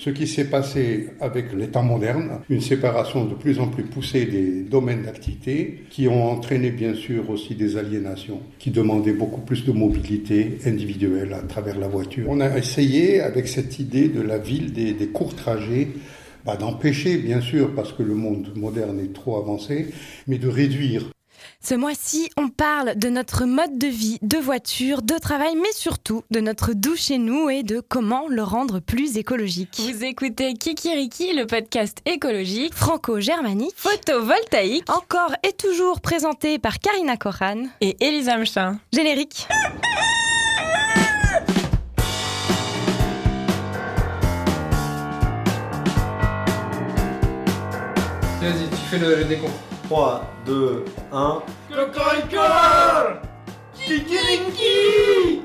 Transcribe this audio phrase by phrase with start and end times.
[0.00, 4.62] ce qui s'est passé avec l'état moderne, une séparation de plus en plus poussée des
[4.62, 9.72] domaines d'activité, qui ont entraîné bien sûr aussi des aliénations, qui demandaient beaucoup plus de
[9.72, 12.24] mobilité individuelle à travers la voiture.
[12.30, 15.88] On a essayé avec cette idée de la ville des, des courts trajets
[16.46, 19.88] bah, d'empêcher, bien sûr, parce que le monde moderne est trop avancé,
[20.26, 21.10] mais de réduire.
[21.62, 26.22] Ce mois-ci, on parle de notre mode de vie, de voiture, de travail, mais surtout
[26.30, 29.80] de notre doux chez nous et de comment le rendre plus écologique.
[29.80, 37.64] Vous écoutez Kikiriki, le podcast écologique franco-germanique, photovoltaïque, encore et toujours présenté par Karina Koran
[37.80, 38.78] et Elisa Mchin.
[38.92, 39.46] Générique.
[48.40, 49.69] Vas-y, tu fais le, le décompte.
[49.90, 51.42] 3, 2, 1.
[51.68, 52.38] Cocorico
[53.74, 55.40] Kikiriki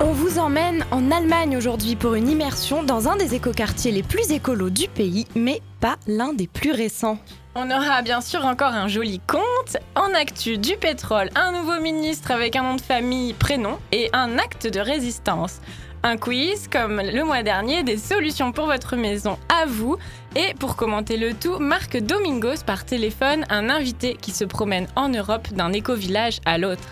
[0.00, 4.32] On vous emmène en Allemagne aujourd'hui pour une immersion dans un des écoquartiers les plus
[4.32, 7.18] écolos du pays, mais pas l'un des plus récents.
[7.54, 12.30] On aura bien sûr encore un joli conte, en actu du pétrole, un nouveau ministre
[12.30, 15.60] avec un nom de famille, prénom et un acte de résistance.
[16.04, 19.96] Un quiz comme le mois dernier, des solutions pour votre maison à vous.
[20.34, 25.08] Et pour commenter le tout, Marc Domingos par téléphone, un invité qui se promène en
[25.08, 26.82] Europe d'un éco-village à l'autre.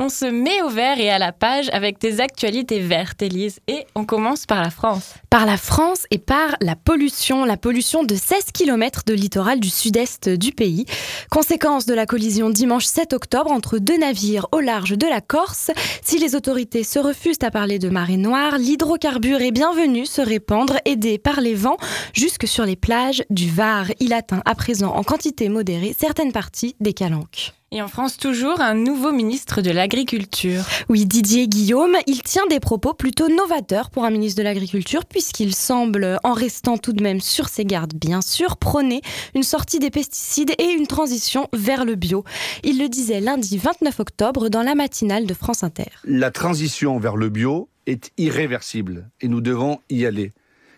[0.00, 3.60] On se met au vert et à la page avec des actualités vertes, Élise.
[3.68, 5.14] Et on commence par la France.
[5.30, 7.44] Par la France et par la pollution.
[7.44, 10.84] La pollution de 16 km de littoral du sud-est du pays.
[11.30, 15.70] Conséquence de la collision dimanche 7 octobre entre deux navires au large de la Corse.
[16.02, 20.76] Si les autorités se refusent à parler de marée noire, l'hydrocarbure est bienvenu se répandre,
[20.86, 21.78] aidé par les vents,
[22.12, 23.86] jusque sur les plages du Var.
[24.00, 27.52] Il atteint à présent en quantité modérée certaines parties des Calanques.
[27.76, 30.62] Et en France, toujours un nouveau ministre de l'Agriculture.
[30.88, 35.56] Oui, Didier Guillaume, il tient des propos plutôt novateurs pour un ministre de l'Agriculture, puisqu'il
[35.56, 39.02] semble, en restant tout de même sur ses gardes, bien sûr, prôner
[39.34, 42.22] une sortie des pesticides et une transition vers le bio.
[42.62, 45.90] Il le disait lundi 29 octobre dans la matinale de France Inter.
[46.04, 50.32] La transition vers le bio est irréversible et nous devons y aller.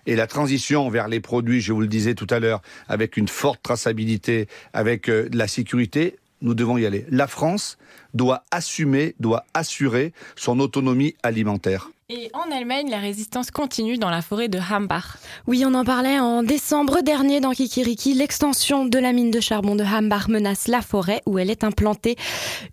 [0.07, 3.29] Et la transition vers les produits, je vous le disais tout à l'heure, avec une
[3.29, 7.07] forte traçabilité, avec euh, de la sécurité, nous devons y aller.
[7.09, 7.79] La France
[8.15, 11.91] doit assumer, doit assurer son autonomie alimentaire.
[12.09, 15.17] Et en Allemagne, la résistance continue dans la forêt de Hambach.
[15.49, 18.15] Oui, on en parlait en décembre dernier dans Kikiriki.
[18.15, 22.15] L'extension de la mine de charbon de Hambach menace la forêt où elle est implantée.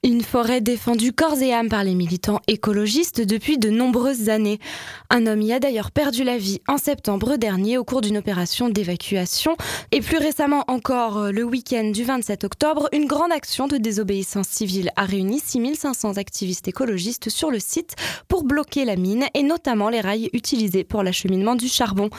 [0.03, 4.59] Une forêt défendue corps et âme par les militants écologistes depuis de nombreuses années.
[5.09, 8.69] Un homme y a d'ailleurs perdu la vie en septembre dernier au cours d'une opération
[8.69, 9.57] d'évacuation.
[9.91, 14.91] Et plus récemment encore, le week-end du 27 octobre, une grande action de désobéissance civile
[14.95, 17.95] a réuni 6500 activistes écologistes sur le site
[18.27, 22.09] pour bloquer la mine et notamment les rails utilisés pour l'acheminement du charbon.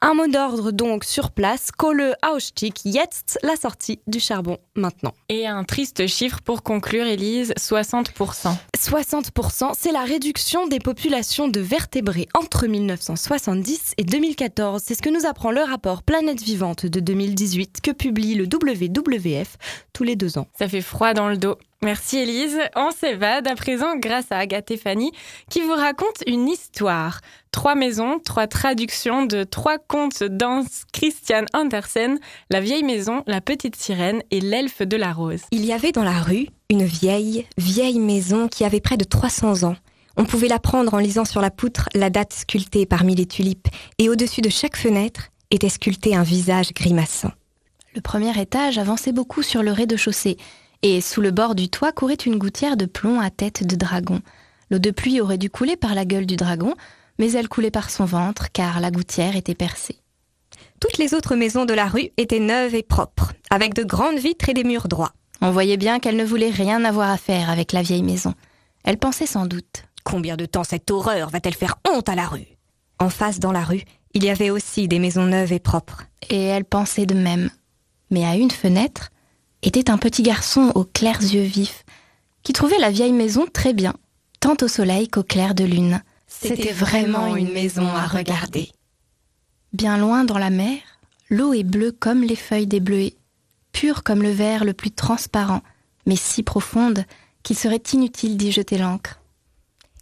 [0.00, 5.12] Un mot d'ordre donc sur place, Kohle Ausstieg jetzt, la sortie du charbon maintenant.
[5.28, 8.54] Et un triste chiffre pour conclure, Élise, 60%.
[8.76, 14.82] 60%, c'est la réduction des populations de vertébrés entre 1970 et 2014.
[14.84, 19.56] C'est ce que nous apprend le rapport Planète Vivante de 2018 que publie le WWF
[19.92, 20.46] tous les deux ans.
[20.58, 21.56] Ça fait froid dans le dos.
[21.84, 22.58] Merci Élise.
[22.76, 25.12] On s'évade à présent grâce à Agathe et Fanny
[25.50, 27.20] qui vous raconte une histoire.
[27.50, 30.64] Trois maisons, trois traductions de trois contes d'Hans
[30.94, 32.18] Christian Andersen,
[32.48, 35.42] La vieille maison, La petite sirène et L'elfe de la rose.
[35.50, 39.64] Il y avait dans la rue une vieille, vieille maison qui avait près de 300
[39.64, 39.76] ans.
[40.16, 43.68] On pouvait la prendre en lisant sur la poutre la date sculptée parmi les tulipes
[43.98, 47.32] et au-dessus de chaque fenêtre était sculpté un visage grimaçant.
[47.94, 50.38] Le premier étage avançait beaucoup sur le rez-de-chaussée
[50.84, 54.20] et sous le bord du toit courait une gouttière de plomb à tête de dragon.
[54.70, 56.74] L'eau de pluie aurait dû couler par la gueule du dragon,
[57.18, 59.96] mais elle coulait par son ventre car la gouttière était percée.
[60.80, 64.50] Toutes les autres maisons de la rue étaient neuves et propres, avec de grandes vitres
[64.50, 65.14] et des murs droits.
[65.40, 68.34] On voyait bien qu'elle ne voulait rien avoir à faire avec la vieille maison.
[68.84, 69.84] Elle pensait sans doute.
[70.04, 72.58] Combien de temps cette horreur va-t-elle faire honte à la rue?
[72.98, 76.04] En face dans la rue, il y avait aussi des maisons neuves et propres.
[76.28, 77.48] Et elle pensait de même.
[78.10, 79.08] Mais à une fenêtre
[79.66, 81.84] était un petit garçon aux clairs yeux vifs,
[82.42, 83.94] qui trouvait la vieille maison très bien,
[84.40, 86.02] tant au soleil qu'au clair de lune.
[86.26, 88.70] C'était vraiment une maison à regarder.
[89.72, 90.78] Bien loin dans la mer,
[91.30, 93.16] l'eau est bleue comme les feuilles des bleuets,
[93.72, 95.62] pure comme le verre le plus transparent,
[96.06, 97.04] mais si profonde
[97.42, 99.20] qu'il serait inutile d'y jeter l'encre.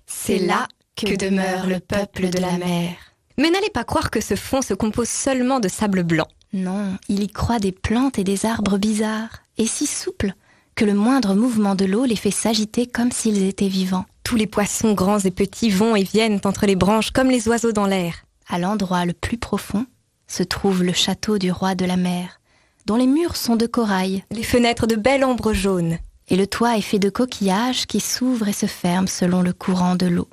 [0.07, 2.95] C'est là que demeure le peuple de la mer.
[3.39, 6.29] Mais n'allez pas croire que ce fond se compose seulement de sable blanc.
[6.53, 10.35] Non, il y croit des plantes et des arbres bizarres, et si souples
[10.75, 14.07] que le moindre mouvement de l'eau les fait s'agiter comme s'ils étaient vivants.
[14.25, 17.73] Tous les poissons grands et petits vont et viennent entre les branches comme les oiseaux
[17.73, 18.25] dans l'air.
[18.49, 19.87] À l'endroit le plus profond
[20.27, 22.41] se trouve le château du roi de la mer,
[22.87, 25.99] dont les murs sont de corail, les fenêtres de belle ombre jaune,
[26.29, 29.97] et le toit est fait de coquillages qui s'ouvrent et se ferment selon le courant
[29.97, 30.29] de l'eau.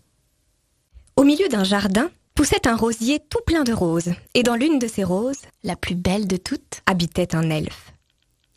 [1.17, 4.87] Au milieu d'un jardin poussait un rosier tout plein de roses, et dans l'une de
[4.87, 7.91] ces roses, la plus belle de toutes, habitait un elfe.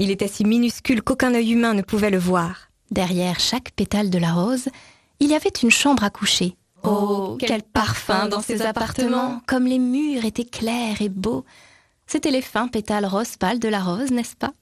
[0.03, 2.71] Il était si minuscule qu'aucun œil humain ne pouvait le voir.
[2.91, 4.69] Derrière chaque pétale de la rose,
[5.21, 6.57] il y avait une chambre à coucher.
[6.83, 11.45] Oh, quel parfum dans ces appartements Comme les murs étaient clairs et beaux.
[12.09, 14.53] C'étaient les fins pétales rose pâle de la rose, n'est-ce pas?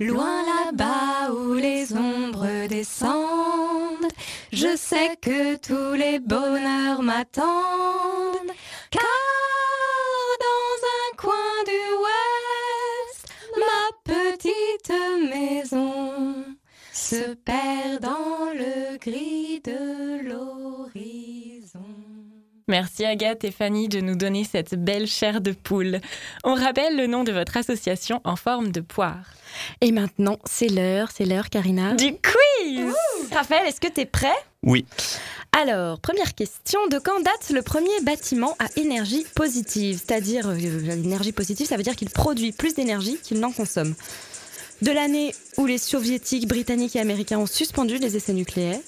[0.00, 4.10] Loin là-bas où les ombres descendent,
[4.52, 8.50] je sais que tous les bonheurs m'attendent.
[8.90, 9.45] Car
[15.16, 16.34] maison
[16.92, 21.80] se perd dans le gris de l'horizon.
[22.68, 26.00] Merci Agathe et Fanny de nous donner cette belle chair de poule.
[26.42, 29.26] On rappelle le nom de votre association en forme de poire.
[29.80, 31.94] Et maintenant, c'est l'heure, c'est l'heure, Karina.
[31.94, 32.92] Du quiz
[33.32, 34.34] Raphaël, est-ce que tu es prêt?
[34.64, 34.84] Oui.
[35.52, 40.02] Alors, première question, de quand date le premier bâtiment à énergie positive?
[40.04, 43.94] C'est-à-dire, euh, l'énergie positive, ça veut dire qu'il produit plus d'énergie qu'il n'en consomme.
[44.82, 48.80] De l'année où les soviétiques, britanniques et américains ont suspendu les essais nucléaires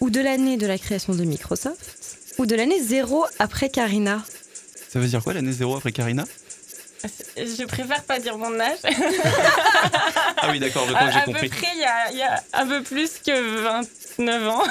[0.00, 4.24] Ou de l'année de la création de Microsoft Ou de l'année zéro après Karina.
[4.88, 6.24] Ça veut dire quoi l'année zéro après Karina?
[7.36, 8.78] Je préfère pas dire mon âge.
[10.36, 11.48] Ah oui, d'accord, crois que j'ai à compris.
[11.48, 13.62] peu près, il y, a, il y a un peu plus que
[14.18, 14.62] 29 ans.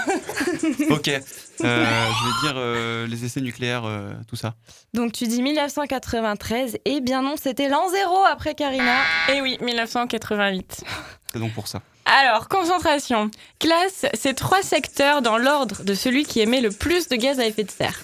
[0.90, 1.08] Ok.
[1.08, 1.22] Euh,
[1.64, 4.54] je vais dire euh, les essais nucléaires, euh, tout ça.
[4.94, 9.00] Donc tu dis 1993, et bien non, c'était l'an zéro après Karina.
[9.34, 10.84] Et oui, 1988.
[11.34, 11.82] C'est donc pour ça.
[12.06, 13.32] Alors, concentration.
[13.60, 17.46] Classe ces trois secteurs dans l'ordre de celui qui émet le plus de gaz à
[17.46, 18.00] effet de serre.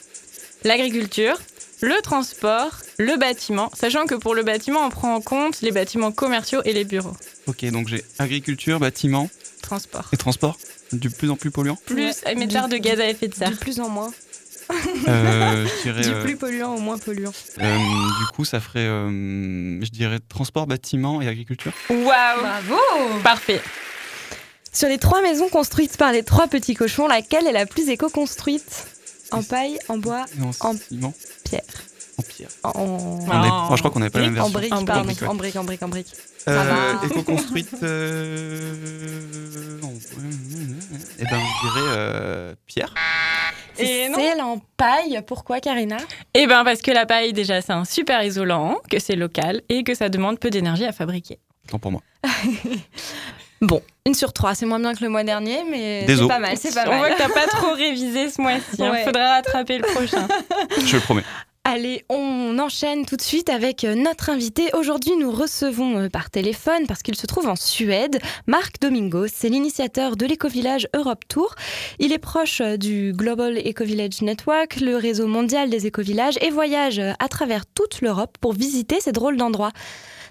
[0.63, 1.37] L'agriculture,
[1.83, 6.13] le transport, le bâtiment, sachant que pour le bâtiment, on prend en compte les bâtiments
[6.13, 7.15] commerciaux et les bureaux.
[7.45, 9.29] Ok, donc j'ai agriculture, bâtiment
[9.61, 10.07] Transport.
[10.13, 10.57] et transport.
[10.93, 11.77] Du plus en plus polluant.
[11.85, 13.49] Plus émetteur de gaz à effet de serre.
[13.49, 14.11] Du plus en moins.
[15.09, 16.01] Euh, je dirais.
[16.03, 17.33] Du euh, plus polluant au moins polluant.
[17.59, 18.79] euh, du coup, ça ferait.
[18.87, 19.09] euh,
[19.83, 21.73] je dirais transport, bâtiment et agriculture.
[21.89, 22.79] Waouh Bravo
[23.23, 23.61] Parfait.
[24.71, 28.87] Sur les trois maisons construites par les trois petits cochons, laquelle est la plus éco-construite?
[29.31, 30.25] En paille, en bois,
[30.59, 31.13] En ciment,
[31.61, 31.83] pierre.
[32.17, 32.49] en pierre.
[32.63, 34.59] En, On est- oh, je crois qu'on n'avait pas la même en version.
[34.59, 35.03] brique, En pardon.
[35.05, 35.27] brique, ouais.
[35.27, 36.07] En brique, en brique, en brique.
[36.47, 37.69] Euh, éco-construite.
[37.83, 38.71] Euh...
[41.19, 42.93] Eh ben, je dirais euh, pierre.
[43.79, 45.21] Et celle en paille.
[45.25, 45.97] Pourquoi, Karina?
[46.33, 49.83] Eh ben parce que la paille, déjà, c'est un super isolant, que c'est local et
[49.83, 51.39] que ça demande peu d'énergie à fabriquer.
[51.67, 52.01] Tant pour moi.
[53.63, 56.57] Bon, une sur trois, c'est moins bien que le mois dernier, mais c'est pas mal,
[56.57, 58.83] c'est pas On voit que t'as pas trop révisé ce mois-ci.
[58.83, 58.91] hein.
[58.91, 59.05] Ouais.
[59.05, 60.27] Faudra rattraper le prochain.
[60.85, 61.23] Je le promets.
[61.63, 64.63] Allez, on enchaîne tout de suite avec euh, notre invité.
[64.75, 69.27] Aujourd'hui, nous recevons euh, par téléphone, parce qu'il se trouve en Suède, Marc Domingos.
[69.33, 71.55] C'est l'initiateur de l'éco-village Europe Tour.
[71.99, 76.99] Il est proche euh, du Global Eco-Village Network, le réseau mondial des éco-villages, et voyage
[76.99, 79.71] à travers toute l'Europe pour visiter ces drôles d'endroits.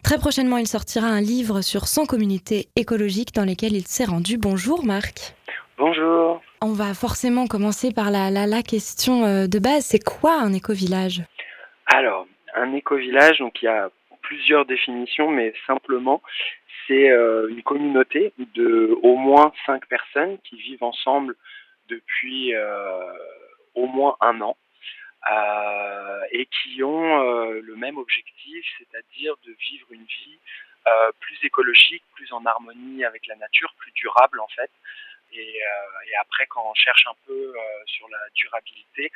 [0.03, 4.37] Très prochainement, il sortira un livre sur 100 communautés écologiques dans lesquelles il s'est rendu.
[4.37, 5.35] Bonjour Marc.
[5.79, 6.43] Bonjour.
[6.61, 9.85] On va forcément commencer par la, la, la question euh, de base.
[9.85, 11.23] C'est quoi un éco-village?
[11.87, 13.91] Alors, un éco-village, donc il y a
[14.23, 16.21] plusieurs définitions, mais simplement,
[16.87, 21.37] c'est euh, une communauté de au moins cinq personnes qui vivent ensemble
[21.89, 23.13] depuis euh,
[23.75, 24.57] au moins un an
[26.33, 30.39] et qui ont euh, le même objectif, c'est-à-dire de vivre une vie
[30.87, 34.71] euh, plus écologique, plus en harmonie avec la nature, plus durable en fait.
[35.33, 39.11] Et, euh, et après, quand on cherche un peu euh, sur la durabilité,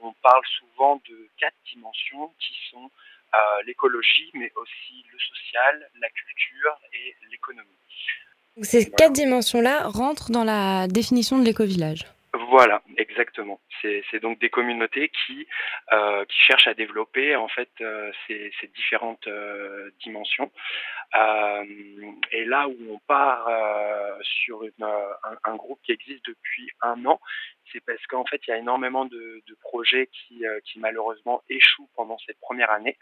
[0.00, 2.90] on parle souvent de quatre dimensions qui sont
[3.34, 7.68] euh, l'écologie, mais aussi le social, la culture et l'économie.
[8.62, 8.96] Ces Voilà.
[8.96, 12.06] quatre dimensions-là rentrent dans la définition de l'éco-village.
[12.32, 13.60] Voilà, exactement.
[13.82, 15.48] C'est donc des communautés qui
[15.92, 20.52] euh, qui cherchent à développer en fait euh, ces, différentes euh, dimensions.
[22.30, 23.48] Et là où on part
[24.22, 24.62] sur
[25.44, 27.20] un, groupe qui existe depuis un an,
[27.72, 31.88] c'est parce qu'en fait il y a énormément de, de projets qui, qui malheureusement échouent
[31.96, 32.96] pendant cette première année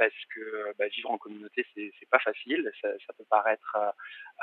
[0.00, 3.90] parce que bah, vivre en communauté c'est pas facile, ça, peut paraître euh,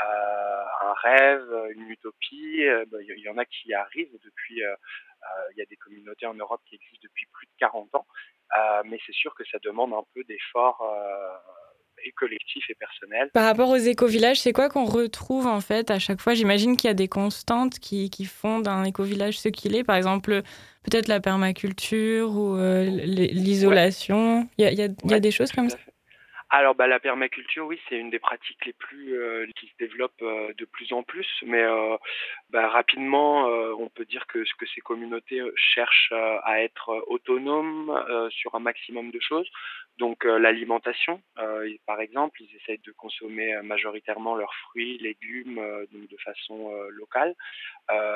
[0.06, 2.64] euh, un rêve, une utopie.
[2.64, 4.62] Euh, bah, Il y, en a qui arrivent depuis.
[4.62, 8.06] Il y a des communautés en Europe qui existent depuis plus de 40 ans,
[8.86, 10.84] mais c'est sûr que ça demande un peu d'efforts
[12.04, 13.30] et collectif et personnel.
[13.34, 16.34] Par rapport aux éco-villages, c'est quoi qu'on retrouve en fait à chaque fois?
[16.34, 19.84] J'imagine qu'il y a des constantes qui, qui font d'un éco-village ce qu'il est.
[19.84, 20.42] Par exemple,
[20.84, 24.48] peut-être la permaculture ou l'isolation.
[24.58, 25.78] Il y, a, y, a, y a des choses comme ça?
[26.50, 30.22] alors bah, la permaculture, oui, c'est une des pratiques les plus euh, qui se développent
[30.22, 31.98] euh, de plus en plus, mais euh,
[32.50, 36.14] bah, rapidement, on peut dire que, que ces communautés cherchent
[36.44, 37.94] à être autonomes
[38.30, 39.50] sur un maximum de choses.
[39.98, 41.22] Donc l'alimentation,
[41.86, 45.62] par exemple, ils essayent de consommer majoritairement leurs fruits, légumes,
[45.92, 47.34] donc de façon locale.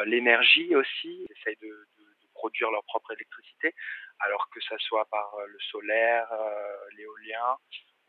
[0.06, 3.74] L'énergie aussi, ils essayent de, de, de, produire leur propre électricité,
[4.20, 6.28] alors que ça soit par le solaire,
[6.98, 7.58] l'éolien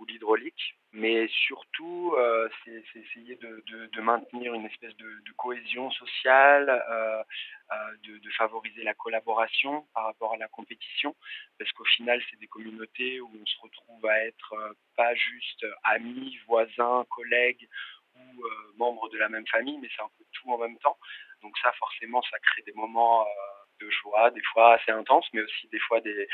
[0.05, 7.23] l'hydraulique, mais surtout euh, c'est essayer de, maintenir une espèce de, de cohésion sociale, euh,
[7.73, 11.15] euh, de, favoriser la collaboration par rapport à la compétition,
[11.59, 16.39] parce qu'au final c'est des communautés où on se retrouve à être pas juste amis,
[16.47, 17.69] voisins, collègues
[18.15, 18.45] ou
[18.77, 20.99] membres de la même famille, mais c'est un peu tout en même temps.
[21.43, 23.27] Donc ça forcément ça crée des moments
[23.83, 26.29] de joie, des fois assez intenses, mais aussi des fois des,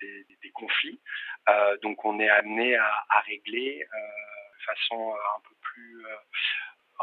[0.00, 1.00] des, conflits.
[1.48, 6.04] Euh, donc on est amené à, régler euh, de façon euh, un peu plus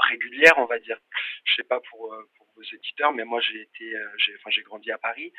[0.09, 0.97] régulière, on va dire.
[1.43, 2.13] Je sais pas pour,
[2.55, 5.31] vos éditeurs, mais moi j'ai été, j'ai, enfin j'ai grandi à Paris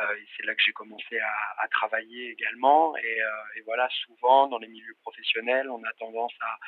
[0.00, 2.96] et c'est là que j'ai commencé à, travailler également.
[2.96, 3.20] Et,
[3.64, 6.58] voilà, souvent dans les milieux professionnels, on a tendance à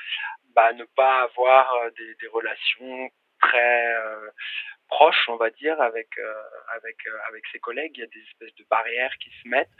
[0.55, 3.11] bah, ne pas avoir des relations
[3.43, 3.95] très
[4.93, 7.93] proche, on va dire, avec euh, avec euh, avec ses collègues.
[7.97, 9.71] Il y a des espèces de barrières qui se mettent.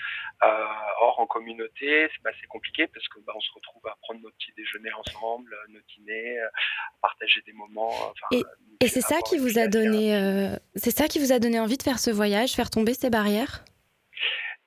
[0.45, 0.65] Euh,
[1.01, 4.37] or, en communauté, c'est bah, compliqué parce que bah, on se retrouve à prendre notre
[4.37, 6.51] petit déjeuner ensemble, nos dîners, à
[7.01, 7.93] partager des moments.
[8.33, 8.43] et,
[8.81, 11.83] et c'est ça qui vous a donné, c'est ça qui vous a donné envie de
[11.83, 13.65] faire ce voyage, faire tomber ces barrières?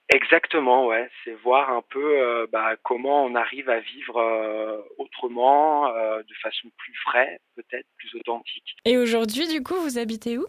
[0.09, 1.09] Exactement, ouais.
[1.23, 6.33] C'est voir un peu euh, bah, comment on arrive à vivre euh, autrement, euh, de
[6.35, 8.75] façon plus vraie, peut-être plus authentique.
[8.85, 10.45] Et aujourd'hui, du coup, vous habitez où?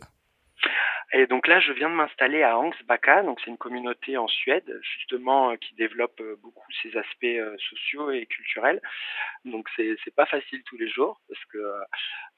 [1.12, 4.78] Et donc là, je viens de m'installer à Angsbacka, donc c'est une communauté en Suède,
[4.82, 8.82] justement, qui développe beaucoup ses aspects sociaux et culturels.
[9.44, 11.58] Donc c'est c'est pas facile tous les jours parce que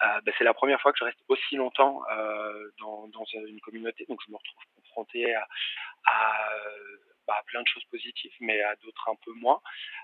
[0.01, 2.03] bah, c'est la première fois que je reste aussi longtemps
[2.79, 5.49] dans dans une communauté, donc je me retrouve confronté à,
[6.05, 6.37] à
[7.29, 9.61] bah, plein de choses positives, mais à d'autres un peu moins.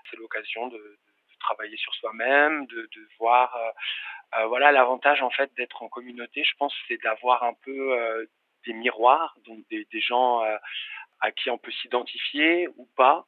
[0.09, 0.99] C'est l'occasion de,
[1.39, 2.89] travailler sur soi-même, de,
[3.19, 3.55] voir.
[3.55, 7.93] Euh, euh, voilà, l'avantage en fait d'être en communauté, je pense, c'est d'avoir un peu
[7.93, 8.25] euh,
[8.65, 10.41] des miroirs, donc des, gens
[11.21, 13.25] à qui on peut s'identifier ou pas.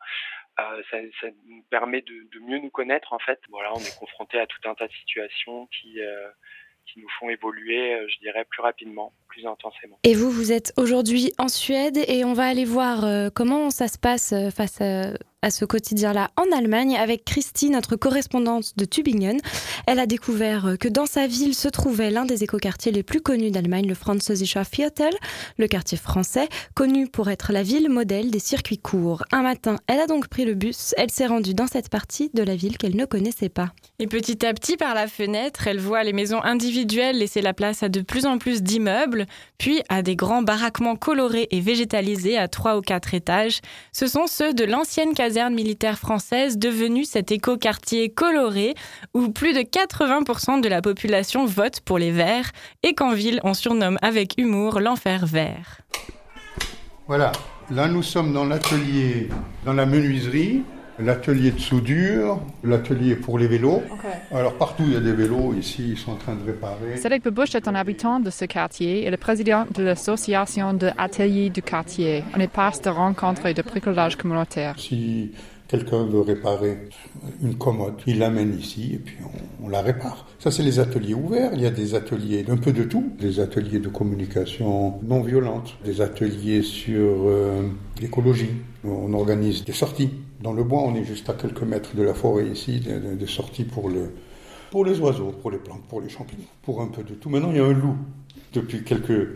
[0.58, 0.98] Ça,
[1.46, 3.40] nous permet de, mieux nous connaître en fait.
[3.50, 6.00] Voilà, on est confronté à tout un tas de situations qui
[6.92, 10.00] qui nous font évoluer, euh, je dirais, plus rapidement, plus intensément.
[10.04, 13.88] Et vous, vous êtes aujourd'hui en Suède et on va aller voir euh, comment ça
[13.88, 15.14] se passe euh, face à,
[15.44, 19.38] à ce quotidien-là en Allemagne avec Christine, notre correspondante de Tübingen.
[19.86, 23.52] Elle a découvert que dans sa ville se trouvait l'un des écoquartiers les plus connus
[23.52, 25.14] d'Allemagne, le Französischer Viertel,
[25.58, 29.24] le quartier français, connu pour être la ville modèle des circuits courts.
[29.32, 32.42] Un matin, elle a donc pris le bus, elle s'est rendue dans cette partie de
[32.42, 33.70] la ville qu'elle ne connaissait pas.
[34.00, 37.84] Et petit à petit, par la fenêtre, elle voit les maisons individuelles laisser la place
[37.84, 39.28] à de plus en plus d'immeubles,
[39.60, 43.62] puis à des grands baraquements colorés et végétalisés à trois ou quatre étages.
[43.92, 48.74] Ce sont ceux de l'ancienne caserne militaire française devenue cet écoquartier coloré
[49.14, 52.52] où plus de 80% de la population vote pour les Verts
[52.84, 55.82] et qu'en ville on surnomme avec humour l'enfer vert.
[57.08, 57.32] Voilà,
[57.72, 59.30] là nous sommes dans l'atelier,
[59.66, 60.64] dans la menuiserie,
[61.00, 63.82] l'atelier de soudure, l'atelier pour les vélos.
[63.92, 64.36] Okay.
[64.36, 66.98] Alors partout il y a des vélos, ici ils sont en train de réparer.
[66.98, 71.50] Cédric Bebush est un habitant de ce quartier et le président de l'association de ateliers
[71.50, 72.24] du quartier.
[72.36, 74.76] On est passe de rencontres et de bricolage communautaire.
[74.78, 75.32] Si
[75.68, 76.90] quelqu'un veut réparer
[77.42, 80.26] une commode, il l'amène ici et puis on, on, la répare.
[80.40, 81.52] Ça, c'est les ateliers ouverts.
[81.54, 83.12] Il y a des ateliers d'un peu de tout.
[83.20, 87.64] Des ateliers de communication non violente, des ateliers sur euh,
[88.02, 88.52] l'écologie.
[88.86, 90.12] On organise des sorties.
[90.42, 93.28] Dans le bois, on est juste à quelques mètres de la forêt ici, des, des
[93.28, 94.12] sorties pour, le,
[94.72, 97.30] pour les oiseaux, pour les plantes, pour les champignons, pour un peu de tout.
[97.30, 97.98] Maintenant, il y a un loup
[98.54, 99.30] depuis quelques,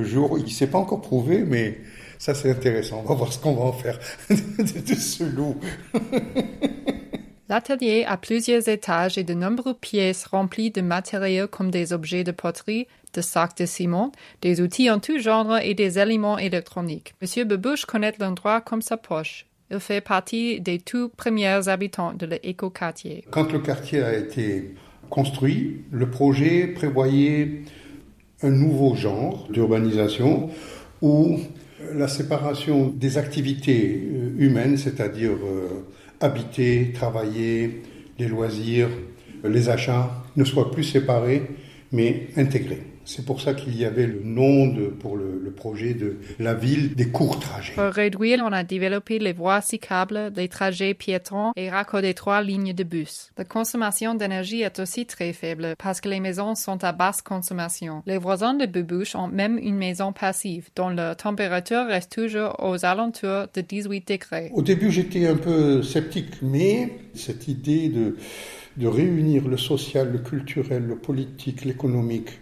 [0.00, 0.38] jours.
[0.38, 1.80] Il ne s'est pas encore prouvé, mais
[2.18, 3.02] ça, c'est intéressant.
[3.04, 3.98] On va voir ce qu'on va en faire
[4.30, 5.56] de ce loup.
[7.48, 12.30] L'atelier a plusieurs étages et de nombreuses pièces remplies de matériaux comme des objets de
[12.30, 17.14] poterie, de sacs de ciment, des outils en tout genre et des éléments électroniques.
[17.20, 19.49] Monsieur Bebush connaît l'endroit comme sa poche.
[19.70, 23.24] Il fait partie des tout premiers habitants de l'éco-quartier.
[23.30, 24.74] Quand le quartier a été
[25.08, 27.62] construit, le projet prévoyait
[28.42, 30.50] un nouveau genre d'urbanisation
[31.02, 31.38] où
[31.94, 34.02] la séparation des activités
[34.38, 35.84] humaines, c'est-à-dire euh,
[36.20, 37.82] habiter, travailler,
[38.18, 38.88] les loisirs,
[39.44, 41.42] les achats ne soient plus séparés,
[41.92, 42.89] mais intégrés.
[43.10, 46.54] C'est pour ça qu'il y avait le nom de, pour le, le, projet de la
[46.54, 47.72] ville des courts trajets.
[47.72, 52.72] Pour réduire, on a développé les voies cyclables, les trajets piétons et raccordé trois lignes
[52.72, 53.32] de bus.
[53.36, 58.04] La consommation d'énergie est aussi très faible parce que les maisons sont à basse consommation.
[58.06, 62.84] Les voisins de Bubouche ont même une maison passive dont la température reste toujours aux
[62.84, 64.50] alentours de 18 degrés.
[64.54, 68.16] Au début, j'étais un peu sceptique, mais cette idée de,
[68.76, 72.38] de réunir le social, le culturel, le politique, l'économique,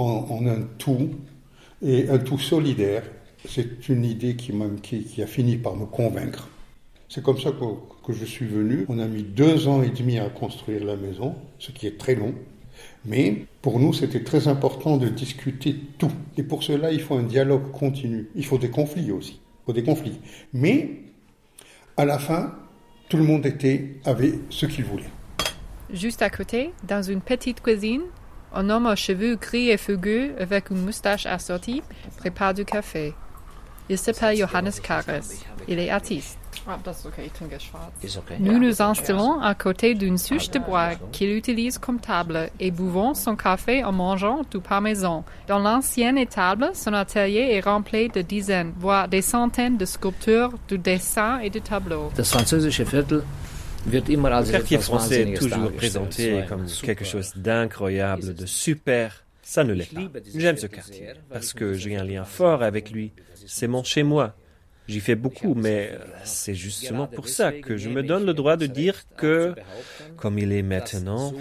[0.00, 1.10] en, un tout
[1.82, 3.04] et un tout solidaire.
[3.48, 4.52] C'est une idée qui,
[4.82, 6.48] qui, qui, a fini par me convaincre.
[7.08, 7.64] C'est comme ça que,
[8.06, 8.84] que, je suis venu.
[8.88, 12.14] On a mis deux ans et demi à construire la maison, ce qui est très
[12.14, 12.34] long.
[13.04, 16.12] Mais pour nous, c'était très important de discuter tout.
[16.36, 18.28] Et pour cela, il faut un dialogue continu.
[18.34, 19.40] Il faut des conflits aussi.
[19.62, 20.20] Il faut des conflits.
[20.52, 20.90] Mais
[21.96, 22.54] à la fin,
[23.08, 25.10] tout le monde était, avait ce qu'il voulait.
[25.92, 28.02] Juste à côté, dans une petite cuisine,
[28.54, 31.82] un homme aux cheveux gris et fugueux avec une moustache assortie
[32.18, 33.14] prépare du café.
[33.88, 35.04] Il s'appelle Johannes Kares.
[35.66, 36.38] Il est artiste.
[38.38, 43.14] Nous nous installons à côté d'une souche de bois qu'il utilise comme table et buvons
[43.14, 45.24] son café en mangeant du parmesan.
[45.48, 50.76] Dans l'ancienne étable, son atelier est rempli de dizaines, voire des centaines de sculptures, de
[50.76, 52.10] dessins et de tableaux.
[53.86, 59.24] Le quartier français est toujours présenté comme quelque chose d'incroyable, de super.
[59.42, 60.02] Ça ne l'est pas.
[60.34, 63.12] J'aime ce quartier parce que j'ai un lien fort avec lui.
[63.46, 64.36] C'est mon chez-moi.
[64.90, 65.92] J'y fais beaucoup, mais
[66.24, 69.54] c'est justement pour ça que je me donne le droit de dire que,
[70.16, 71.32] comme il est maintenant,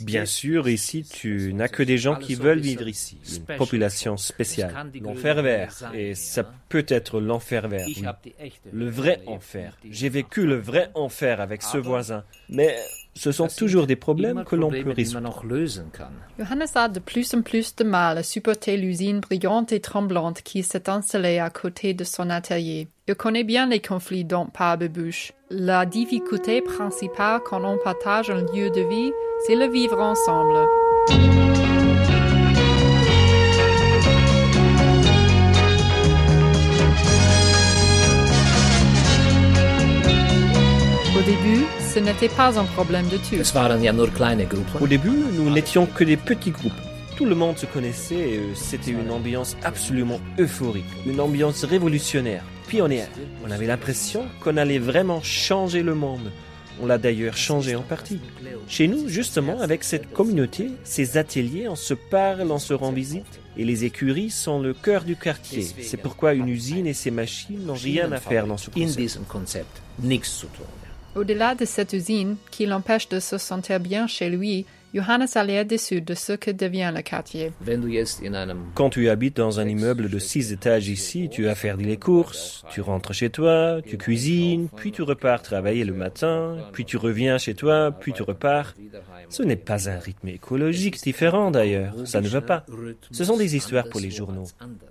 [0.00, 4.92] bien sûr, ici, tu n'as que des gens qui veulent vivre ici, une population spéciale,
[5.00, 7.86] l'enfer vert, et ça peut être l'enfer vert,
[8.72, 9.76] le vrai enfer.
[9.90, 12.76] J'ai vécu le vrai enfer avec ce voisin, mais
[13.14, 15.42] ce sont toujours des problèmes que l'on peut résoudre.
[16.38, 20.62] Johannes a de plus en plus de mal à supporter l'usine brillante et tremblante qui
[20.62, 22.86] s'est installée à côté de son atelier.
[23.10, 25.32] Il connaît bien les conflits dont parle Bebouche.
[25.48, 29.12] La difficulté principale quand on partage un lieu de vie,
[29.46, 30.58] c'est le vivre ensemble.
[41.16, 44.82] Au début, ce n'était pas un problème de tout.
[44.82, 46.87] Au début, nous n'étions que des petits groupes.
[47.18, 53.08] Tout le monde se connaissait et c'était une ambiance absolument euphorique, une ambiance révolutionnaire, pionnière.
[53.44, 56.30] On avait l'impression qu'on allait vraiment changer le monde.
[56.80, 58.20] On l'a d'ailleurs changé en partie.
[58.68, 63.40] Chez nous, justement, avec cette communauté, ces ateliers, on se parle, on se rend visite,
[63.56, 65.66] et les écuries sont le cœur du quartier.
[65.82, 69.82] C'est pourquoi une usine et ses machines n'ont rien à faire dans ce concept.
[71.16, 75.64] Au-delà de cette usine qui l'empêche de se sentir bien chez lui, Johannes a l'air
[75.64, 77.52] déçu de ce que devient le quartier.
[78.74, 82.64] Quand tu habites dans un immeuble de six étages ici, tu as faire les courses,
[82.70, 87.38] tu rentres chez toi, tu cuisines, puis tu repars travailler le matin, puis tu reviens
[87.38, 88.74] chez toi, puis tu repars.
[89.30, 92.64] Ce n'est pas un rythme écologique différent d'ailleurs, ça ne va pas.
[93.10, 94.46] Ce sont des histoires pour les journaux.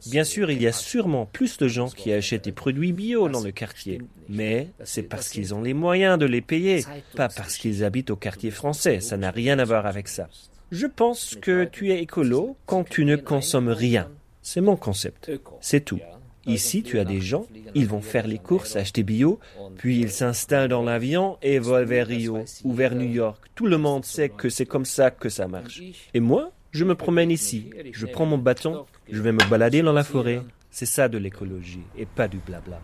[0.08, 3.41] Bien sûr, il y a sûrement plus de gens qui achètent des produits bio dans
[3.41, 7.84] le quartier, mais c'est parce qu'ils ont les moyens de les payer, pas parce qu'ils
[7.84, 10.30] habitent au quartier français, ça n'a rien à voir avec ça.
[10.71, 14.10] Je pense que tu es écolo quand tu ne consommes rien.
[14.41, 15.32] C'est mon concept.
[15.62, 16.00] C'est tout.
[16.48, 19.40] Ici, tu as des gens, ils vont faire les courses, acheter bio,
[19.78, 23.46] puis ils s'installent dans l'avion et volent vers Rio ou vers New York.
[23.56, 25.82] Tout le monde sait que c'est comme ça que ça marche.
[26.14, 29.94] Et moi, je me promène ici, je prends mon bâton, je vais me balader dans
[29.94, 30.42] la forêt.
[30.72, 32.80] C'est ça de l'écologie et pas du blabla.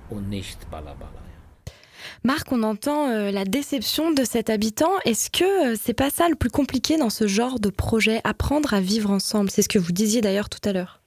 [2.24, 4.92] Marc, on entend euh, la déception de cet habitant.
[5.06, 8.74] Est-ce que euh, c'est pas ça le plus compliqué dans ce genre de projet, apprendre
[8.74, 9.50] à vivre ensemble?
[9.50, 11.03] C'est ce que vous disiez d'ailleurs tout à l'heure.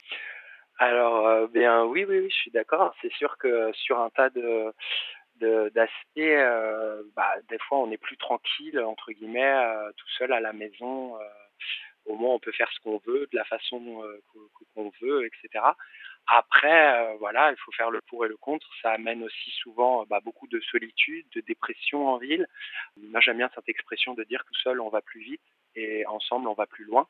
[0.79, 2.93] Alors, euh, bien oui, oui, oui, je suis d'accord.
[3.01, 4.73] C'est sûr que sur un tas de
[5.39, 10.39] d'aspects, euh, bah, des fois on est plus tranquille entre guillemets, euh, tout seul à
[10.39, 11.15] la maison.
[12.05, 14.03] au moins on peut faire ce qu'on veut, de la façon
[14.73, 15.63] qu'on veut, etc.
[16.27, 18.67] Après, voilà, il faut faire le pour et le contre.
[18.81, 22.47] Ça amène aussi souvent bah, beaucoup de solitude, de dépression en ville.
[22.97, 25.41] Moi, j'aime bien cette expression de dire tout seul on va plus vite
[25.75, 27.07] et ensemble on va plus loin.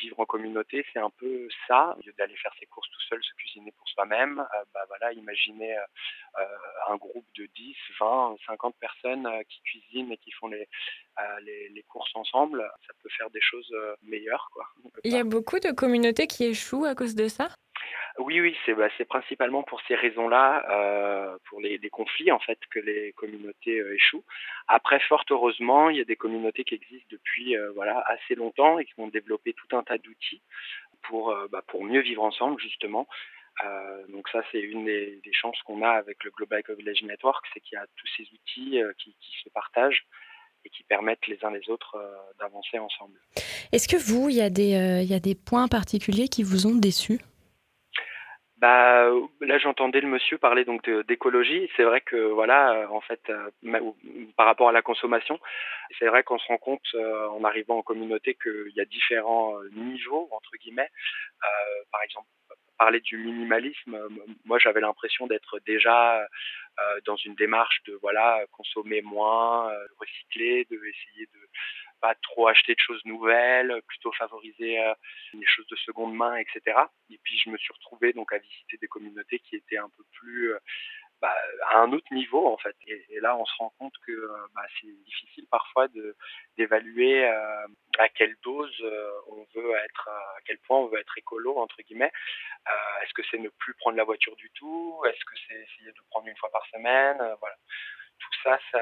[0.00, 3.22] Vivre en communauté, c'est un peu ça, au lieu d'aller faire ses courses tout seul,
[3.22, 4.38] se cuisiner pour soi-même.
[4.38, 6.44] Euh, bah voilà, imaginez euh,
[6.88, 10.68] un groupe de 10, 20, 50 personnes euh, qui cuisinent et qui font les,
[11.42, 12.70] les, les, courses ensemble.
[12.86, 14.66] Ça peut faire des choses meilleures, quoi.
[15.04, 17.48] Il y a beaucoup de communautés qui échouent à cause de ça?
[18.18, 22.80] Oui, oui, c'est bah, principalement pour ces raisons-là, euh, pour les, conflits en fait, que
[22.80, 24.24] les communautés euh, échouent.
[24.66, 28.78] Après, fort heureusement, il y a des communautés qui existent depuis euh, voilà assez longtemps
[28.78, 30.42] et qui ont développé tout un tas d'outils
[31.02, 33.06] pour bah, pour mieux vivre ensemble justement.
[34.08, 37.76] donc ça, c'est une des, chances qu'on a avec le Global Village Network, c'est qu'il
[37.76, 39.14] y a tous ces outils qui,
[39.44, 40.04] se partagent
[40.64, 41.96] et qui permettent les uns les autres
[42.40, 43.18] d'avancer ensemble.
[43.70, 46.74] Est-ce que vous, il y, a des, y a des points particuliers qui vous ont
[46.74, 47.20] déçus
[48.58, 49.08] bah
[49.40, 51.70] là j'entendais le monsieur parler donc d'écologie.
[51.76, 53.50] C'est vrai que voilà euh, en fait euh,
[54.36, 55.38] par rapport à la consommation,
[55.98, 59.54] c'est vrai qu'on se rend compte euh, en arrivant en communauté qu'il y a différents
[59.72, 60.90] niveaux entre guillemets.
[61.92, 62.26] par exemple
[62.78, 63.98] parler du minimalisme,
[64.44, 66.24] moi j'avais l'impression d'être déjà
[67.06, 69.68] dans une démarche de voilà consommer moins,
[69.98, 71.40] recycler, de essayer de
[72.00, 74.94] pas trop acheter de choses nouvelles, plutôt favoriser euh,
[75.34, 76.78] les choses de seconde main, etc.
[77.10, 80.04] Et puis je me suis retrouvé donc à visiter des communautés qui étaient un peu
[80.12, 80.58] plus euh,
[81.20, 81.34] bah,
[81.66, 82.76] à un autre niveau en fait.
[82.86, 85.88] Et, là, on se rend compte que euh, bah, c'est difficile parfois
[86.56, 88.82] d'évaluer à quelle dose
[89.28, 92.12] on veut être, à quel point on veut être écolo entre guillemets.
[93.02, 95.02] Est-ce que c'est ne plus prendre la voiture du tout?
[95.06, 97.16] Est-ce que c'est essayer de prendre une fois par semaine?
[97.40, 97.56] Voilà
[98.18, 98.80] tout ça, ça,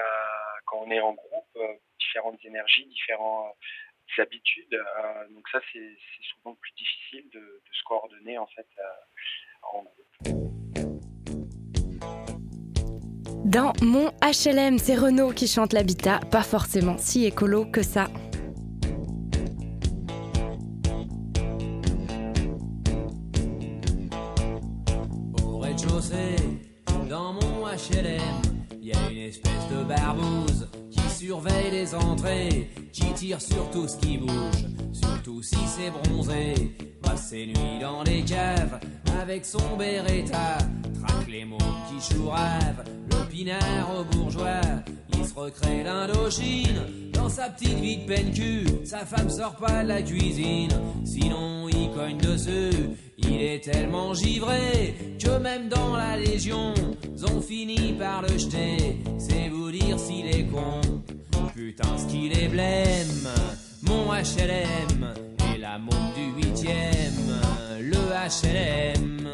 [0.66, 3.55] quand on est en groupe, euh, différentes énergies, différentes
[4.18, 5.96] euh, habitudes, euh, donc ça, c'est
[6.35, 8.66] souvent plus difficile de, de, se coordonner en fait
[9.62, 10.46] en groupe.
[13.44, 18.09] Dans mon HLM, c'est Renault qui chante l'habitat, pas forcément si écolo que ça.
[25.44, 26.37] Au rez-de-chaussée,
[27.09, 28.45] dans mon HLM,
[28.87, 33.96] y a une espèce de barbouze qui surveille les entrées, qui tire sur tout ce
[33.96, 36.55] qui bouge, surtout si c'est bronzé.
[37.03, 38.79] Passe ses nuits dans les caves
[39.20, 40.59] avec son Beretta,
[41.01, 44.61] traque les mots qui chourave, le pinard au bourgeois.
[45.18, 48.66] Il se recrée l'Indochine dans sa petite vie de peine cul.
[48.85, 50.70] Sa femme sort pas de la cuisine,
[51.05, 51.65] sinon
[53.18, 56.74] Il est tellement givré que même dans la Légion,
[57.32, 58.98] ont fini par le jeter.
[59.18, 60.80] C'est vous dire s'il est con.
[61.54, 63.28] Putain, ce qu'il est blême.
[63.82, 65.14] Mon HLM
[65.54, 67.40] et la montre du huitième.
[67.80, 69.28] Le HLM.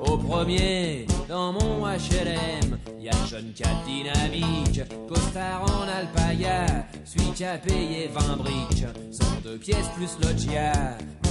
[0.00, 7.44] Au premier, dans mon HLM, y a jeune cas dynamique, costard en alpaga, celui qui
[7.44, 10.72] a payé 20 briques, sont deux pièces plus loggia.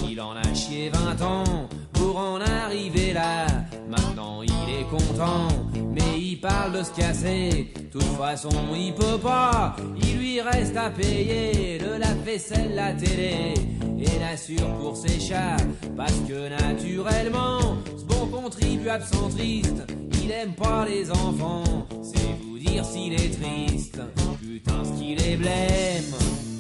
[0.10, 3.48] Il en a chié 20 ans pour en arriver là.
[3.90, 5.48] Maintenant il est content,
[5.92, 7.74] mais il parle de se casser.
[7.92, 13.54] Toute façon il peut pas, il lui reste à payer de la vaisselle, la télé
[14.00, 15.58] et l'assure pour ses chats.
[15.96, 19.84] Parce que naturellement, ce bon contribuable centriste,
[20.28, 21.64] il aime pas les enfants.
[22.04, 24.00] C'est vous dire s'il est triste.
[24.42, 26.04] Putain, ce qu'il est blême.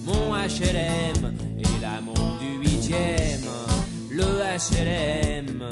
[0.05, 3.45] Mon HLM et la montre du huitième.
[4.09, 5.63] Le HLM.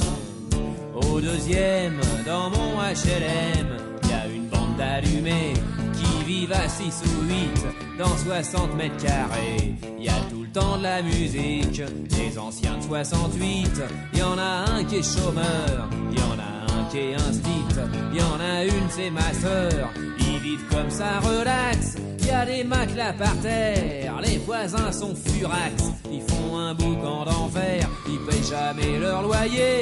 [0.94, 3.68] Au deuxième, dans mon HLM,
[4.10, 5.54] y a une bande d'allumés
[5.94, 9.74] qui vivent à 6 ou 8 dans 60 mètres carrés.
[10.00, 13.82] Y a tout le temps de la musique, des anciens de 68.
[14.16, 16.55] Y en a un qui est chômeur, y en a
[16.96, 17.66] un qui est instit.
[18.14, 19.90] Y en a une, c'est ma sœur.
[20.20, 21.96] Ils vivent comme ça, relax.
[22.26, 25.74] Y a des matelas par terre, les voisins sont furax.
[26.12, 29.82] Ils font un boucan d'enfer, ils payent jamais leur loyer.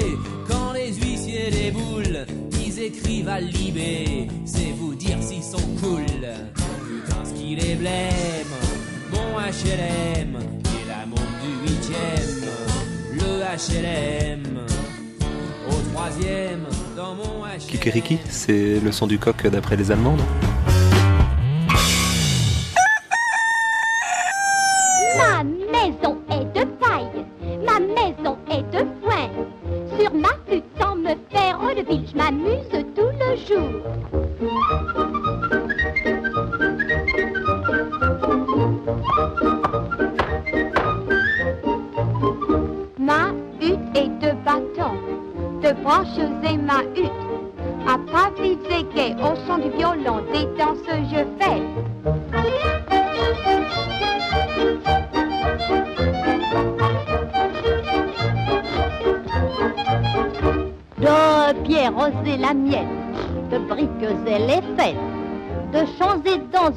[0.50, 2.26] Quand les huissiers déboulent,
[2.66, 4.28] ils écrivent à Libé.
[4.46, 6.06] C'est vous dire s'ils sont cool.
[6.06, 8.54] Putain, ce qu'il est blême.
[9.12, 12.50] Mon HLM et la montre du huitième.
[13.14, 14.66] Le HLM.
[15.70, 16.66] Au troisième,
[17.60, 20.22] Kikiriki, c'est le son du coq d'après les Allemandes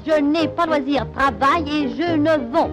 [0.07, 2.71] je n'ai pas loisir, travail et je ne vends.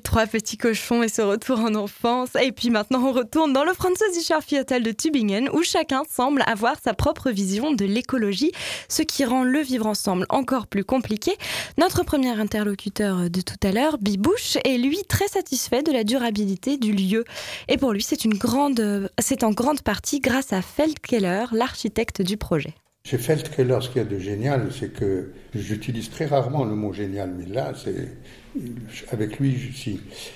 [0.00, 2.30] Trois petits cochons et ce retour en enfance.
[2.42, 6.76] Et puis maintenant, on retourne dans le Französischer Viertel de Tübingen où chacun semble avoir
[6.82, 8.52] sa propre vision de l'écologie,
[8.88, 11.32] ce qui rend le vivre ensemble encore plus compliqué.
[11.78, 16.76] Notre premier interlocuteur de tout à l'heure, Bibouche, est lui très satisfait de la durabilité
[16.76, 17.24] du lieu.
[17.68, 22.36] Et pour lui, c'est une grande, c'est en grande partie grâce à Feldkeller, l'architecte du
[22.36, 22.74] projet.
[23.04, 26.92] Chez Feldkeller, ce qu'il y a de génial, c'est que j'utilise très rarement le mot
[26.92, 28.18] génial, mais là, c'est
[29.10, 29.56] avec lui,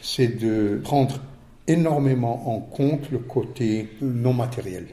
[0.02, 1.20] c'est de prendre
[1.66, 4.86] énormément en compte le côté non matériel,